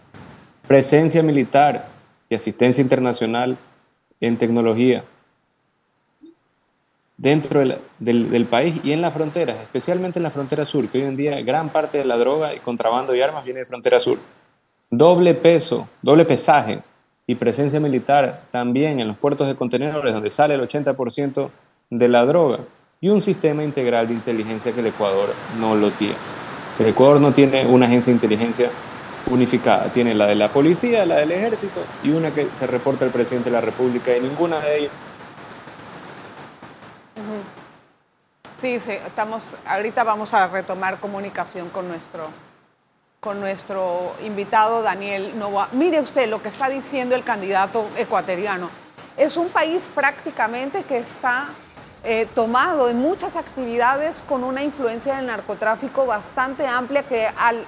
Presencia 0.67 1.23
militar 1.23 1.87
y 2.29 2.35
asistencia 2.35 2.79
internacional 2.79 3.57
en 4.21 4.37
tecnología 4.37 5.03
dentro 7.17 7.63
del, 7.97 8.45
país 8.45 8.75
y 8.83 8.91
en 8.91 9.01
las 9.01 9.15
fronteras, 9.15 9.57
especialmente 9.59 10.19
en 10.19 10.23
la 10.23 10.29
frontera 10.29 10.63
sur, 10.63 10.87
que 10.89 10.99
hoy 10.99 11.05
en 11.05 11.17
día 11.17 11.41
gran 11.41 11.69
parte 11.69 11.97
de 11.97 12.05
la 12.05 12.17
droga 12.17 12.53
y 12.53 12.59
contrabando 12.59 13.15
y 13.15 13.21
armas 13.23 13.43
viene 13.43 13.61
de 13.61 13.65
frontera 13.65 13.99
sur. 13.99 14.19
Doble 14.91 15.33
peso, 15.33 15.89
doble 16.03 16.25
pesaje 16.25 16.81
y 17.25 17.33
presencia 17.33 17.79
militar 17.79 18.43
también 18.51 18.99
en 18.99 19.07
los 19.07 19.17
puertos 19.17 19.47
de 19.47 19.55
contenedores, 19.55 20.13
donde 20.13 20.29
sale 20.29 20.53
el 20.53 20.61
80% 20.61 21.49
de 21.89 22.07
la 22.07 22.27
droga, 22.27 22.59
y 23.01 23.09
un 23.09 23.23
sistema 23.23 23.63
integral 23.63 24.07
de 24.07 24.13
inteligencia 24.13 24.71
que 24.71 24.81
el 24.81 24.85
Ecuador 24.85 25.29
no 25.59 25.73
lo 25.75 25.89
tiene. 25.89 26.32
El 26.79 26.87
Ecuador 26.87 27.21
no 27.21 27.31
tiene 27.33 27.65
una 27.65 27.85
agencia 27.85 28.11
de 28.11 28.15
inteligencia 28.15 28.69
unificada, 29.29 29.85
tiene 29.89 30.13
la 30.13 30.27
de 30.27 30.35
la 30.35 30.49
policía, 30.49 31.05
la 31.05 31.17
del 31.17 31.31
ejército 31.31 31.81
y 32.03 32.09
una 32.09 32.31
que 32.31 32.47
se 32.53 32.67
reporta 32.67 33.05
al 33.05 33.11
presidente 33.11 33.49
de 33.49 33.55
la 33.55 33.61
República 33.61 34.15
y 34.15 34.21
ninguna 34.21 34.59
de 34.59 34.79
ellas 34.79 34.91
Sí, 38.63 38.79
sí, 38.79 38.91
estamos, 38.91 39.43
ahorita 39.67 40.05
vamos 40.05 40.33
a 40.33 40.47
retomar 40.47 40.97
comunicación 40.99 41.67
con 41.67 41.89
nuestro, 41.89 42.29
con 43.19 43.41
nuestro 43.41 44.13
invitado 44.25 44.81
Daniel 44.81 45.37
Novoa. 45.37 45.67
Mire 45.73 45.99
usted 45.99 46.29
lo 46.29 46.41
que 46.41 46.47
está 46.47 46.69
diciendo 46.69 47.13
el 47.13 47.25
candidato 47.25 47.85
ecuatoriano. 47.97 48.69
Es 49.17 49.35
un 49.35 49.49
país 49.49 49.83
prácticamente 49.93 50.83
que 50.83 50.99
está 50.99 51.47
eh, 52.03 52.27
tomado 52.35 52.89
en 52.89 52.99
muchas 52.99 53.35
actividades 53.35 54.21
con 54.27 54.43
una 54.43 54.61
influencia 54.61 55.15
del 55.15 55.27
narcotráfico 55.27 56.05
bastante 56.05 56.67
amplia 56.67 57.03
que 57.03 57.27
al, 57.37 57.63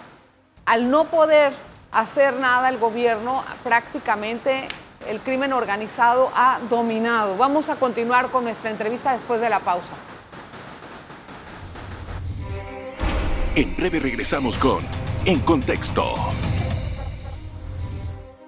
al 0.65 0.91
no 0.91 1.05
poder 1.05 1.53
hacer 1.91 2.33
nada 2.33 2.67
el 2.69 2.77
gobierno 2.77 3.43
prácticamente 3.63 4.67
el 5.07 5.19
crimen 5.21 5.53
organizado 5.53 6.31
ha 6.35 6.59
dominado. 6.69 7.37
Vamos 7.37 7.69
a 7.69 7.75
continuar 7.75 8.29
con 8.29 8.43
nuestra 8.43 8.71
entrevista 8.71 9.13
después 9.13 9.39
de 9.39 9.49
la 9.49 9.59
pausa. 9.59 9.95
En 13.55 13.73
breve 13.77 13.99
regresamos 13.99 14.57
con 14.57 14.83
En 15.25 15.39
Contexto. 15.39 16.13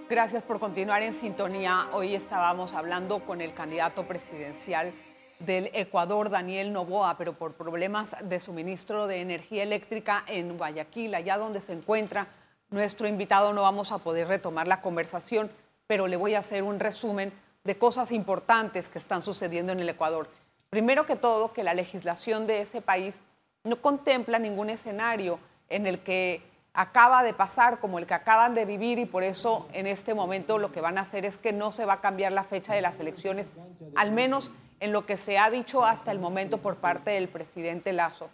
Gracias 0.10 0.44
por 0.44 0.60
continuar 0.60 1.02
en 1.04 1.14
sintonía. 1.14 1.88
Hoy 1.94 2.16
estábamos 2.16 2.74
hablando 2.74 3.20
con 3.20 3.40
el 3.40 3.54
candidato 3.54 4.08
presidencial 4.08 4.94
del 5.40 5.70
Ecuador, 5.74 6.30
Daniel 6.30 6.74
Novoa, 6.74 7.18
pero 7.18 7.34
por 7.34 7.54
problemas 7.54 8.16
de 8.24 8.40
suministro 8.40 9.08
de 9.08 9.22
energía 9.22 9.64
eléctrica 9.64 10.24
en 10.28 10.58
Guayaquil, 10.58 11.16
allá 11.16 11.38
donde 11.38 11.62
se 11.62 11.74
encuentra 11.74 12.28
nuestro 12.70 13.08
invitado, 13.08 13.54
no 13.54 13.62
vamos 13.62 13.92
a 13.92 14.00
poder 14.00 14.28
retomar 14.28 14.68
la 14.68 14.82
conversación, 14.82 15.52
pero 15.86 16.08
le 16.08 16.18
voy 16.18 16.36
a 16.36 16.40
hacer 16.40 16.64
un 16.64 16.80
resumen 16.80 17.32
de 17.64 17.78
cosas 17.78 18.12
importantes 18.12 18.90
que 18.90 18.98
están 18.98 19.24
sucediendo 19.24 19.72
en 19.72 19.80
el 19.80 19.90
Ecuador. 19.90 20.30
Primero 20.70 21.06
que 21.06 21.16
todo, 21.16 21.54
que 21.54 21.64
la 21.64 21.74
legislación 21.74 22.48
de 22.48 22.62
ese 22.62 22.82
país 22.82 23.22
no 23.64 23.82
contempla 23.82 24.40
ningún 24.40 24.70
escenario 24.70 25.40
en 25.70 25.88
el 25.88 26.00
que 26.00 26.42
acaba 26.74 27.24
de 27.24 27.34
pasar 27.34 27.80
como 27.80 28.00
el 28.00 28.06
que 28.06 28.14
acaban 28.14 28.54
de 28.54 28.66
vivir 28.66 29.00
y 29.00 29.06
por 29.06 29.24
eso 29.24 29.68
en 29.74 29.88
este 29.88 30.14
momento 30.14 30.60
lo 30.60 30.72
que 30.72 30.82
van 30.82 30.98
a 30.98 31.02
hacer 31.02 31.26
es 31.26 31.38
que 31.38 31.52
no 31.52 31.72
se 31.72 31.86
va 31.86 31.94
a 31.94 32.02
cambiar 32.02 32.32
la 32.32 32.44
fecha 32.44 32.74
de 32.74 32.82
las 32.82 33.00
elecciones, 33.00 33.50
al 33.96 34.12
menos 34.12 34.52
en 34.80 34.92
lo 34.92 35.06
que 35.06 35.18
se 35.18 35.38
ha 35.38 35.50
dicho 35.50 35.84
hasta 35.84 36.12
el 36.12 36.20
momento 36.20 36.60
por 36.60 36.78
parte 36.78 37.12
del 37.12 37.28
presidente 37.28 37.94
Lazo. 37.94 38.30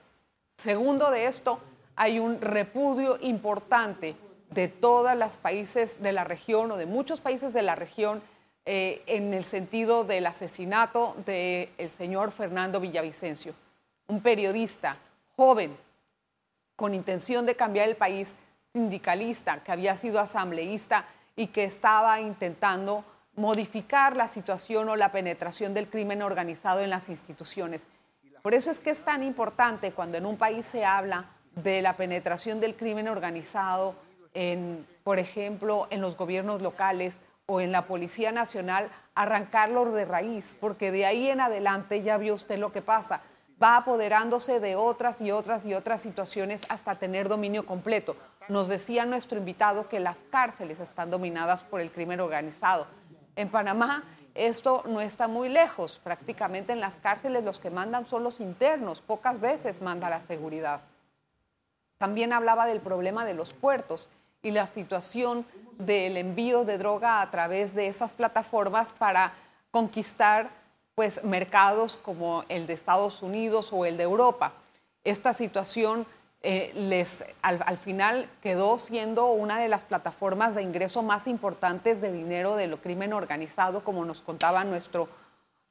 Segundo 0.57 1.09
de 1.11 1.27
esto, 1.27 1.59
hay 1.95 2.19
un 2.19 2.41
repudio 2.41 3.17
importante 3.21 4.15
de 4.49 4.67
todos 4.67 5.15
los 5.17 5.37
países 5.37 6.01
de 6.01 6.11
la 6.11 6.23
región 6.23 6.71
o 6.71 6.77
de 6.77 6.85
muchos 6.85 7.21
países 7.21 7.53
de 7.53 7.61
la 7.61 7.75
región 7.75 8.21
eh, 8.65 9.01
en 9.07 9.33
el 9.33 9.43
sentido 9.43 10.03
del 10.03 10.25
asesinato 10.25 11.15
del 11.25 11.89
señor 11.89 12.31
Fernando 12.31 12.79
Villavicencio, 12.79 13.53
un 14.07 14.21
periodista 14.21 14.95
joven 15.35 15.75
con 16.75 16.93
intención 16.93 17.45
de 17.45 17.55
cambiar 17.55 17.89
el 17.89 17.95
país, 17.95 18.35
sindicalista, 18.71 19.63
que 19.63 19.71
había 19.71 19.97
sido 19.97 20.19
asambleísta 20.19 21.05
y 21.35 21.47
que 21.47 21.65
estaba 21.65 22.19
intentando 22.21 23.03
modificar 23.35 24.15
la 24.15 24.27
situación 24.27 24.89
o 24.89 24.95
la 24.95 25.11
penetración 25.11 25.73
del 25.73 25.89
crimen 25.89 26.21
organizado 26.21 26.81
en 26.81 26.89
las 26.89 27.09
instituciones. 27.09 27.87
Por 28.41 28.53
eso 28.53 28.71
es 28.71 28.79
que 28.79 28.91
es 28.91 29.03
tan 29.03 29.23
importante 29.23 29.91
cuando 29.91 30.17
en 30.17 30.25
un 30.25 30.37
país 30.37 30.65
se 30.65 30.85
habla 30.85 31.25
de 31.55 31.81
la 31.81 31.93
penetración 31.93 32.59
del 32.59 32.75
crimen 32.75 33.07
organizado 33.07 33.95
en, 34.33 34.85
por 35.03 35.19
ejemplo, 35.19 35.87
en 35.89 36.01
los 36.01 36.17
gobiernos 36.17 36.61
locales 36.61 37.17
o 37.45 37.61
en 37.61 37.71
la 37.71 37.85
Policía 37.85 38.31
Nacional, 38.31 38.89
arrancarlo 39.15 39.91
de 39.91 40.05
raíz, 40.05 40.55
porque 40.59 40.91
de 40.91 41.05
ahí 41.05 41.29
en 41.29 41.41
adelante 41.41 42.01
ya 42.01 42.17
vio 42.17 42.33
usted 42.33 42.57
lo 42.57 42.71
que 42.71 42.81
pasa. 42.81 43.21
Va 43.61 43.77
apoderándose 43.77 44.59
de 44.59 44.75
otras 44.75 45.21
y 45.21 45.31
otras 45.31 45.65
y 45.65 45.73
otras 45.73 46.01
situaciones 46.01 46.61
hasta 46.69 46.95
tener 46.95 47.29
dominio 47.29 47.65
completo. 47.65 48.15
Nos 48.49 48.67
decía 48.67 49.05
nuestro 49.05 49.37
invitado 49.37 49.87
que 49.87 49.99
las 49.99 50.17
cárceles 50.31 50.79
están 50.79 51.11
dominadas 51.11 51.63
por 51.63 51.79
el 51.79 51.91
crimen 51.91 52.19
organizado. 52.19 52.87
En 53.35 53.49
Panamá 53.49 54.03
esto 54.35 54.83
no 54.87 54.99
está 54.99 55.27
muy 55.27 55.49
lejos. 55.49 55.99
Prácticamente 56.03 56.73
en 56.73 56.79
las 56.79 56.95
cárceles 56.97 57.43
los 57.43 57.59
que 57.59 57.69
mandan 57.69 58.05
son 58.07 58.23
los 58.23 58.39
internos. 58.39 59.01
Pocas 59.01 59.39
veces 59.39 59.81
manda 59.81 60.09
la 60.09 60.21
seguridad. 60.21 60.81
También 61.97 62.33
hablaba 62.33 62.65
del 62.65 62.81
problema 62.81 63.25
de 63.25 63.33
los 63.33 63.53
puertos 63.53 64.09
y 64.41 64.51
la 64.51 64.67
situación 64.67 65.45
del 65.77 66.17
envío 66.17 66.65
de 66.65 66.77
droga 66.77 67.21
a 67.21 67.31
través 67.31 67.73
de 67.75 67.87
esas 67.87 68.11
plataformas 68.11 68.89
para 68.97 69.33
conquistar 69.71 70.49
pues 70.95 71.23
mercados 71.23 71.97
como 71.97 72.43
el 72.49 72.67
de 72.67 72.73
Estados 72.73 73.21
Unidos 73.21 73.69
o 73.71 73.85
el 73.85 73.97
de 73.97 74.03
Europa. 74.03 74.53
Esta 75.03 75.33
situación 75.33 76.05
eh, 76.45 76.73
les, 76.75 77.23
al, 77.41 77.77
final 77.77 78.29
quedó 78.41 78.77
siendo 78.77 79.27
una 79.27 79.59
de 79.59 79.69
las 79.69 79.85
plataformas 79.85 80.55
de 80.55 80.61
ingreso 80.61 81.01
más 81.01 81.25
importantes 81.25 82.01
de 82.01 82.11
dinero 82.11 82.57
del 82.57 82.77
crimen 82.79 83.13
organizado, 83.13 83.85
como 83.85 84.03
nos 84.03 84.21
contaba 84.21 84.65
nuestro, 84.65 85.07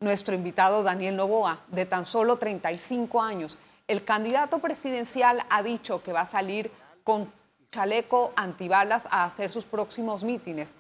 nuestro 0.01 0.35
invitado 0.35 0.83
Daniel 0.83 1.17
Novoa, 1.17 1.61
de 1.69 1.85
tan 1.85 2.07
solo 2.07 2.39
35 2.39 3.21
años. 3.21 3.59
El 3.87 4.03
candidato 4.03 4.61
presidencial 4.61 5.45
ha 5.51 5.63
dicho 5.63 6.03
que 6.03 6.15
va 6.15 6.23
a 6.23 6.27
salir 6.27 6.71
con 7.05 7.31
chaleco 7.71 8.33
antibalas 8.35 9.07
a 9.11 9.25
hacer 9.25 9.53
sus 9.53 9.67
próximos 9.67 10.25
mítines 10.25 10.71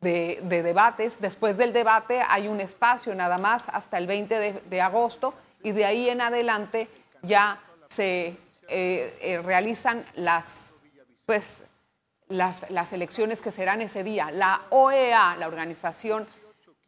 de, 0.00 0.40
debates. 0.42 1.20
Después 1.20 1.56
del 1.56 1.72
debate 1.72 2.20
hay 2.28 2.48
un 2.48 2.58
espacio 2.58 3.14
nada 3.14 3.38
más 3.38 3.62
hasta 3.68 3.96
el 3.96 4.08
20 4.08 4.62
de 4.68 4.80
agosto 4.80 5.34
y 5.62 5.70
de 5.70 5.84
ahí 5.84 6.08
en 6.08 6.20
adelante 6.20 6.88
ya 7.22 7.60
se 7.88 8.36
eh, 8.70 9.18
eh, 9.20 9.42
realizan 9.42 10.04
las, 10.14 10.44
pues, 11.26 11.42
las, 12.28 12.70
las 12.70 12.92
elecciones 12.92 13.40
que 13.40 13.50
serán 13.50 13.80
ese 13.80 14.04
día. 14.04 14.30
La 14.30 14.62
OEA, 14.70 15.36
la 15.36 15.48
Organización 15.48 16.26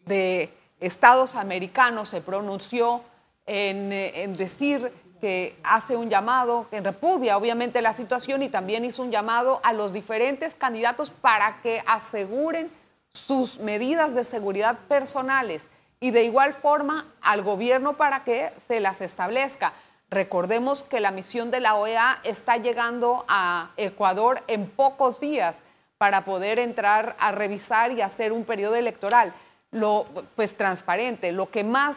de 0.06 0.52
Estados 0.80 1.34
Americanos, 1.34 2.08
se 2.08 2.20
pronunció 2.20 3.02
eh, 3.46 4.12
en 4.14 4.36
decir 4.36 4.92
que 5.20 5.56
hace 5.62 5.96
un 5.96 6.10
llamado, 6.10 6.68
que 6.68 6.80
repudia 6.80 7.36
obviamente 7.36 7.80
la 7.82 7.94
situación 7.94 8.42
y 8.42 8.48
también 8.48 8.84
hizo 8.84 9.02
un 9.02 9.12
llamado 9.12 9.60
a 9.62 9.72
los 9.72 9.92
diferentes 9.92 10.54
candidatos 10.54 11.10
para 11.10 11.60
que 11.62 11.82
aseguren 11.86 12.70
sus 13.12 13.58
medidas 13.58 14.14
de 14.14 14.24
seguridad 14.24 14.78
personales 14.88 15.68
y 16.00 16.10
de 16.10 16.24
igual 16.24 16.54
forma 16.54 17.06
al 17.20 17.42
gobierno 17.42 17.96
para 17.96 18.24
que 18.24 18.52
se 18.66 18.80
las 18.80 19.00
establezca. 19.00 19.72
Recordemos 20.12 20.84
que 20.84 21.00
la 21.00 21.10
misión 21.10 21.50
de 21.50 21.60
la 21.60 21.74
OEA 21.74 22.18
está 22.22 22.58
llegando 22.58 23.24
a 23.28 23.70
Ecuador 23.78 24.42
en 24.46 24.68
pocos 24.68 25.18
días 25.20 25.56
para 25.96 26.26
poder 26.26 26.58
entrar 26.58 27.16
a 27.18 27.32
revisar 27.32 27.92
y 27.92 28.02
hacer 28.02 28.30
un 28.30 28.44
periodo 28.44 28.74
electoral, 28.74 29.32
lo, 29.70 30.04
pues 30.36 30.54
transparente. 30.54 31.32
Lo 31.32 31.50
que 31.50 31.64
más 31.64 31.96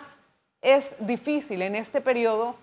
es 0.62 0.95
difícil 0.99 1.62
en 1.62 1.75
este 1.75 1.99
periodo 1.99 2.56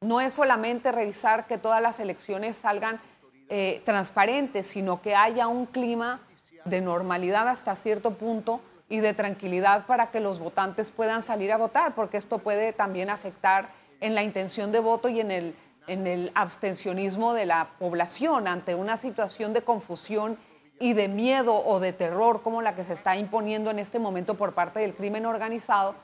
no 0.00 0.20
es 0.20 0.34
solamente 0.34 0.92
revisar 0.92 1.48
que 1.48 1.58
todas 1.58 1.82
las 1.82 1.98
elecciones 1.98 2.56
salgan 2.56 3.00
eh, 3.48 3.82
transparentes, 3.84 4.68
sino 4.68 5.02
que 5.02 5.16
haya 5.16 5.48
un 5.48 5.66
clima 5.66 6.20
de 6.64 6.80
normalidad 6.80 7.48
hasta 7.48 7.74
cierto 7.74 8.12
punto 8.12 8.60
y 8.88 9.00
de 9.00 9.14
tranquilidad 9.14 9.86
para 9.86 10.12
que 10.12 10.20
los 10.20 10.38
votantes 10.38 10.92
puedan 10.92 11.24
salir 11.24 11.50
a 11.50 11.56
votar, 11.56 11.96
porque 11.96 12.18
esto 12.18 12.38
puede 12.38 12.72
también 12.72 13.10
afectar 13.10 13.82
en 14.04 14.14
la 14.14 14.22
intención 14.22 14.70
de 14.70 14.80
voto 14.80 15.08
y 15.08 15.20
en 15.20 15.30
el, 15.30 15.54
en 15.86 16.06
el 16.06 16.30
abstencionismo 16.34 17.32
de 17.32 17.46
la 17.46 17.70
población 17.78 18.46
ante 18.46 18.74
una 18.74 18.98
situación 18.98 19.54
de 19.54 19.62
confusión 19.62 20.36
y 20.78 20.92
de 20.92 21.08
miedo 21.08 21.54
o 21.64 21.80
de 21.80 21.94
terror 21.94 22.42
como 22.42 22.60
la 22.60 22.74
que 22.74 22.84
se 22.84 22.92
está 22.92 23.16
imponiendo 23.16 23.70
en 23.70 23.78
este 23.78 23.98
momento 23.98 24.34
por 24.34 24.52
parte 24.52 24.80
del 24.80 24.94
crimen 24.94 25.24
organizado, 25.24 25.94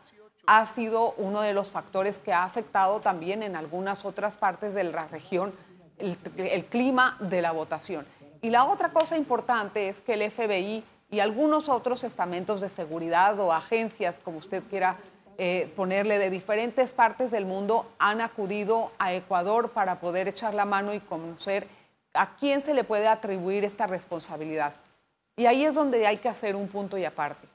ha 0.46 0.64
sido 0.64 1.12
uno 1.18 1.42
de 1.42 1.52
los 1.52 1.70
factores 1.70 2.16
que 2.16 2.32
ha 2.32 2.44
afectado 2.44 3.00
también 3.00 3.42
en 3.42 3.54
algunas 3.54 4.06
otras 4.06 4.34
partes 4.34 4.72
de 4.72 4.84
la 4.84 5.06
región 5.08 5.52
el, 5.98 6.16
el 6.38 6.64
clima 6.64 7.18
de 7.20 7.42
la 7.42 7.52
votación. 7.52 8.06
Y 8.40 8.48
la 8.48 8.64
otra 8.64 8.94
cosa 8.94 9.18
importante 9.18 9.90
es 9.90 10.00
que 10.00 10.14
el 10.14 10.30
FBI 10.30 10.84
y 11.10 11.20
algunos 11.20 11.68
otros 11.68 12.02
estamentos 12.02 12.62
de 12.62 12.70
seguridad 12.70 13.38
o 13.38 13.52
agencias, 13.52 14.18
como 14.24 14.38
usted 14.38 14.62
quiera 14.70 14.96
eh, 15.42 15.72
ponerle 15.74 16.18
de 16.18 16.28
diferentes 16.28 16.92
partes 16.92 17.30
del 17.30 17.46
mundo 17.46 17.90
han 17.98 18.20
acudido 18.20 18.92
a 18.98 19.14
Ecuador 19.14 19.70
para 19.70 19.98
poder 19.98 20.28
echar 20.28 20.52
la 20.52 20.66
mano 20.66 20.92
y 20.92 21.00
conocer 21.00 21.66
a 22.12 22.36
quién 22.36 22.62
se 22.62 22.74
le 22.74 22.84
puede 22.84 23.08
atribuir 23.08 23.64
esta 23.64 23.86
responsabilidad. 23.86 24.74
Y 25.36 25.46
ahí 25.46 25.64
es 25.64 25.72
donde 25.72 26.06
hay 26.06 26.18
que 26.18 26.28
hacer 26.28 26.56
un 26.56 26.68
punto 26.68 26.98
y 26.98 27.06
aparte. 27.06 27.48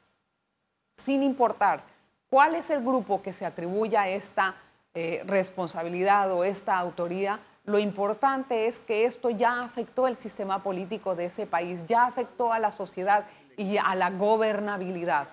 Sin 0.97 1.21
importar 1.21 1.83
cuál 2.27 2.55
es 2.55 2.71
el 2.71 2.81
grupo 2.81 3.21
que 3.21 3.33
se 3.33 3.45
atribuya 3.45 4.09
esta 4.09 4.55
eh, 4.95 5.21
responsabilidad 5.27 6.31
o 6.31 6.43
esta 6.43 6.79
autoría, 6.79 7.39
lo 7.65 7.77
importante 7.77 8.65
es 8.65 8.79
que 8.79 9.05
esto 9.05 9.29
ya 9.29 9.61
afectó 9.61 10.07
el 10.07 10.15
sistema 10.15 10.63
político 10.63 11.13
de 11.13 11.25
ese 11.25 11.45
país, 11.45 11.85
ya 11.85 12.07
afectó 12.07 12.51
a 12.51 12.57
la 12.57 12.71
sociedad 12.71 13.27
y 13.57 13.77
a 13.77 13.93
la 13.93 14.09
gobernabilidad. 14.09 15.27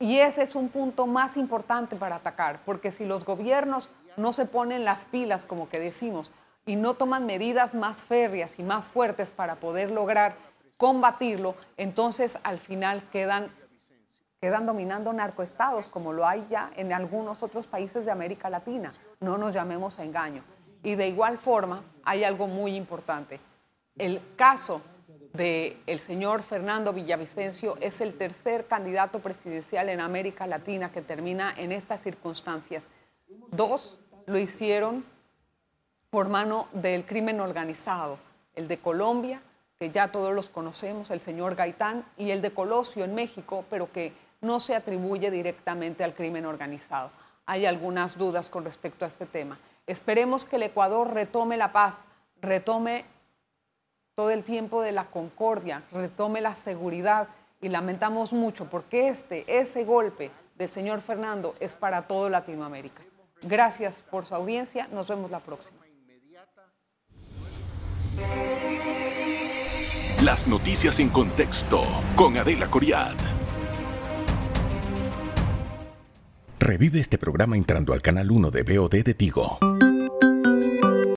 Y 0.00 0.18
ese 0.18 0.42
es 0.44 0.54
un 0.54 0.70
punto 0.70 1.06
más 1.06 1.36
importante 1.36 1.94
para 1.94 2.16
atacar, 2.16 2.62
porque 2.64 2.90
si 2.90 3.04
los 3.04 3.26
gobiernos 3.26 3.90
no 4.16 4.32
se 4.32 4.46
ponen 4.46 4.86
las 4.86 5.04
pilas, 5.04 5.44
como 5.44 5.68
que 5.68 5.78
decimos, 5.78 6.32
y 6.64 6.76
no 6.76 6.94
toman 6.94 7.26
medidas 7.26 7.74
más 7.74 7.98
férreas 7.98 8.52
y 8.56 8.62
más 8.62 8.86
fuertes 8.86 9.28
para 9.28 9.56
poder 9.56 9.90
lograr 9.90 10.36
combatirlo, 10.78 11.54
entonces 11.76 12.38
al 12.44 12.58
final 12.58 13.06
quedan, 13.10 13.54
quedan 14.40 14.64
dominando 14.64 15.12
narcoestados, 15.12 15.90
como 15.90 16.14
lo 16.14 16.26
hay 16.26 16.46
ya 16.48 16.70
en 16.76 16.94
algunos 16.94 17.42
otros 17.42 17.66
países 17.66 18.06
de 18.06 18.10
América 18.10 18.48
Latina. 18.48 18.94
No 19.20 19.36
nos 19.36 19.52
llamemos 19.52 19.98
a 19.98 20.04
engaño. 20.04 20.42
Y 20.82 20.94
de 20.94 21.08
igual 21.08 21.36
forma, 21.36 21.82
hay 22.04 22.24
algo 22.24 22.46
muy 22.46 22.74
importante. 22.74 23.38
El 23.98 24.22
caso 24.36 24.80
del 25.32 25.76
el 25.86 26.00
señor 26.00 26.42
Fernando 26.42 26.92
Villavicencio 26.92 27.76
es 27.80 28.00
el 28.00 28.14
tercer 28.14 28.66
candidato 28.66 29.20
presidencial 29.20 29.88
en 29.88 30.00
América 30.00 30.46
Latina 30.46 30.90
que 30.90 31.02
termina 31.02 31.54
en 31.56 31.72
estas 31.72 32.02
circunstancias. 32.02 32.82
Dos 33.50 34.00
lo 34.26 34.38
hicieron 34.38 35.04
por 36.10 36.28
mano 36.28 36.66
del 36.72 37.06
crimen 37.06 37.40
organizado, 37.40 38.18
el 38.54 38.66
de 38.66 38.78
Colombia, 38.78 39.42
que 39.78 39.90
ya 39.90 40.12
todos 40.12 40.34
los 40.34 40.50
conocemos, 40.50 41.10
el 41.10 41.20
señor 41.20 41.54
Gaitán, 41.54 42.04
y 42.18 42.30
el 42.30 42.42
de 42.42 42.52
Colosio 42.52 43.04
en 43.04 43.14
México, 43.14 43.64
pero 43.70 43.90
que 43.92 44.12
no 44.40 44.60
se 44.60 44.74
atribuye 44.74 45.30
directamente 45.30 46.04
al 46.04 46.14
crimen 46.14 46.44
organizado. 46.46 47.10
Hay 47.46 47.66
algunas 47.66 48.18
dudas 48.18 48.50
con 48.50 48.64
respecto 48.64 49.04
a 49.04 49.08
este 49.08 49.26
tema. 49.26 49.58
Esperemos 49.86 50.44
que 50.44 50.56
el 50.56 50.64
Ecuador 50.64 51.12
retome 51.14 51.56
la 51.56 51.72
paz, 51.72 51.94
retome 52.40 53.04
todo 54.20 54.32
el 54.32 54.44
tiempo 54.44 54.82
de 54.82 54.92
la 54.92 55.06
concordia, 55.06 55.82
retome 55.92 56.42
la 56.42 56.54
seguridad 56.54 57.28
y 57.62 57.70
lamentamos 57.70 58.34
mucho 58.34 58.66
porque 58.66 59.08
este, 59.08 59.46
ese 59.48 59.82
golpe 59.82 60.30
del 60.58 60.68
señor 60.68 61.00
Fernando 61.00 61.54
es 61.58 61.72
para 61.72 62.02
todo 62.02 62.28
Latinoamérica. 62.28 63.00
Gracias 63.40 64.02
por 64.10 64.26
su 64.26 64.34
audiencia, 64.34 64.88
nos 64.92 65.08
vemos 65.08 65.30
la 65.30 65.40
próxima. 65.40 65.78
Las 70.22 70.46
noticias 70.46 71.00
en 71.00 71.08
contexto 71.08 71.80
con 72.14 72.36
Adela 72.36 72.70
Coriad. 72.70 73.16
Revive 76.58 77.00
este 77.00 77.16
programa 77.16 77.56
entrando 77.56 77.94
al 77.94 78.02
canal 78.02 78.30
1 78.30 78.50
de 78.50 78.62
BOD 78.64 79.02
de 79.02 79.14
Tigo. 79.14 79.58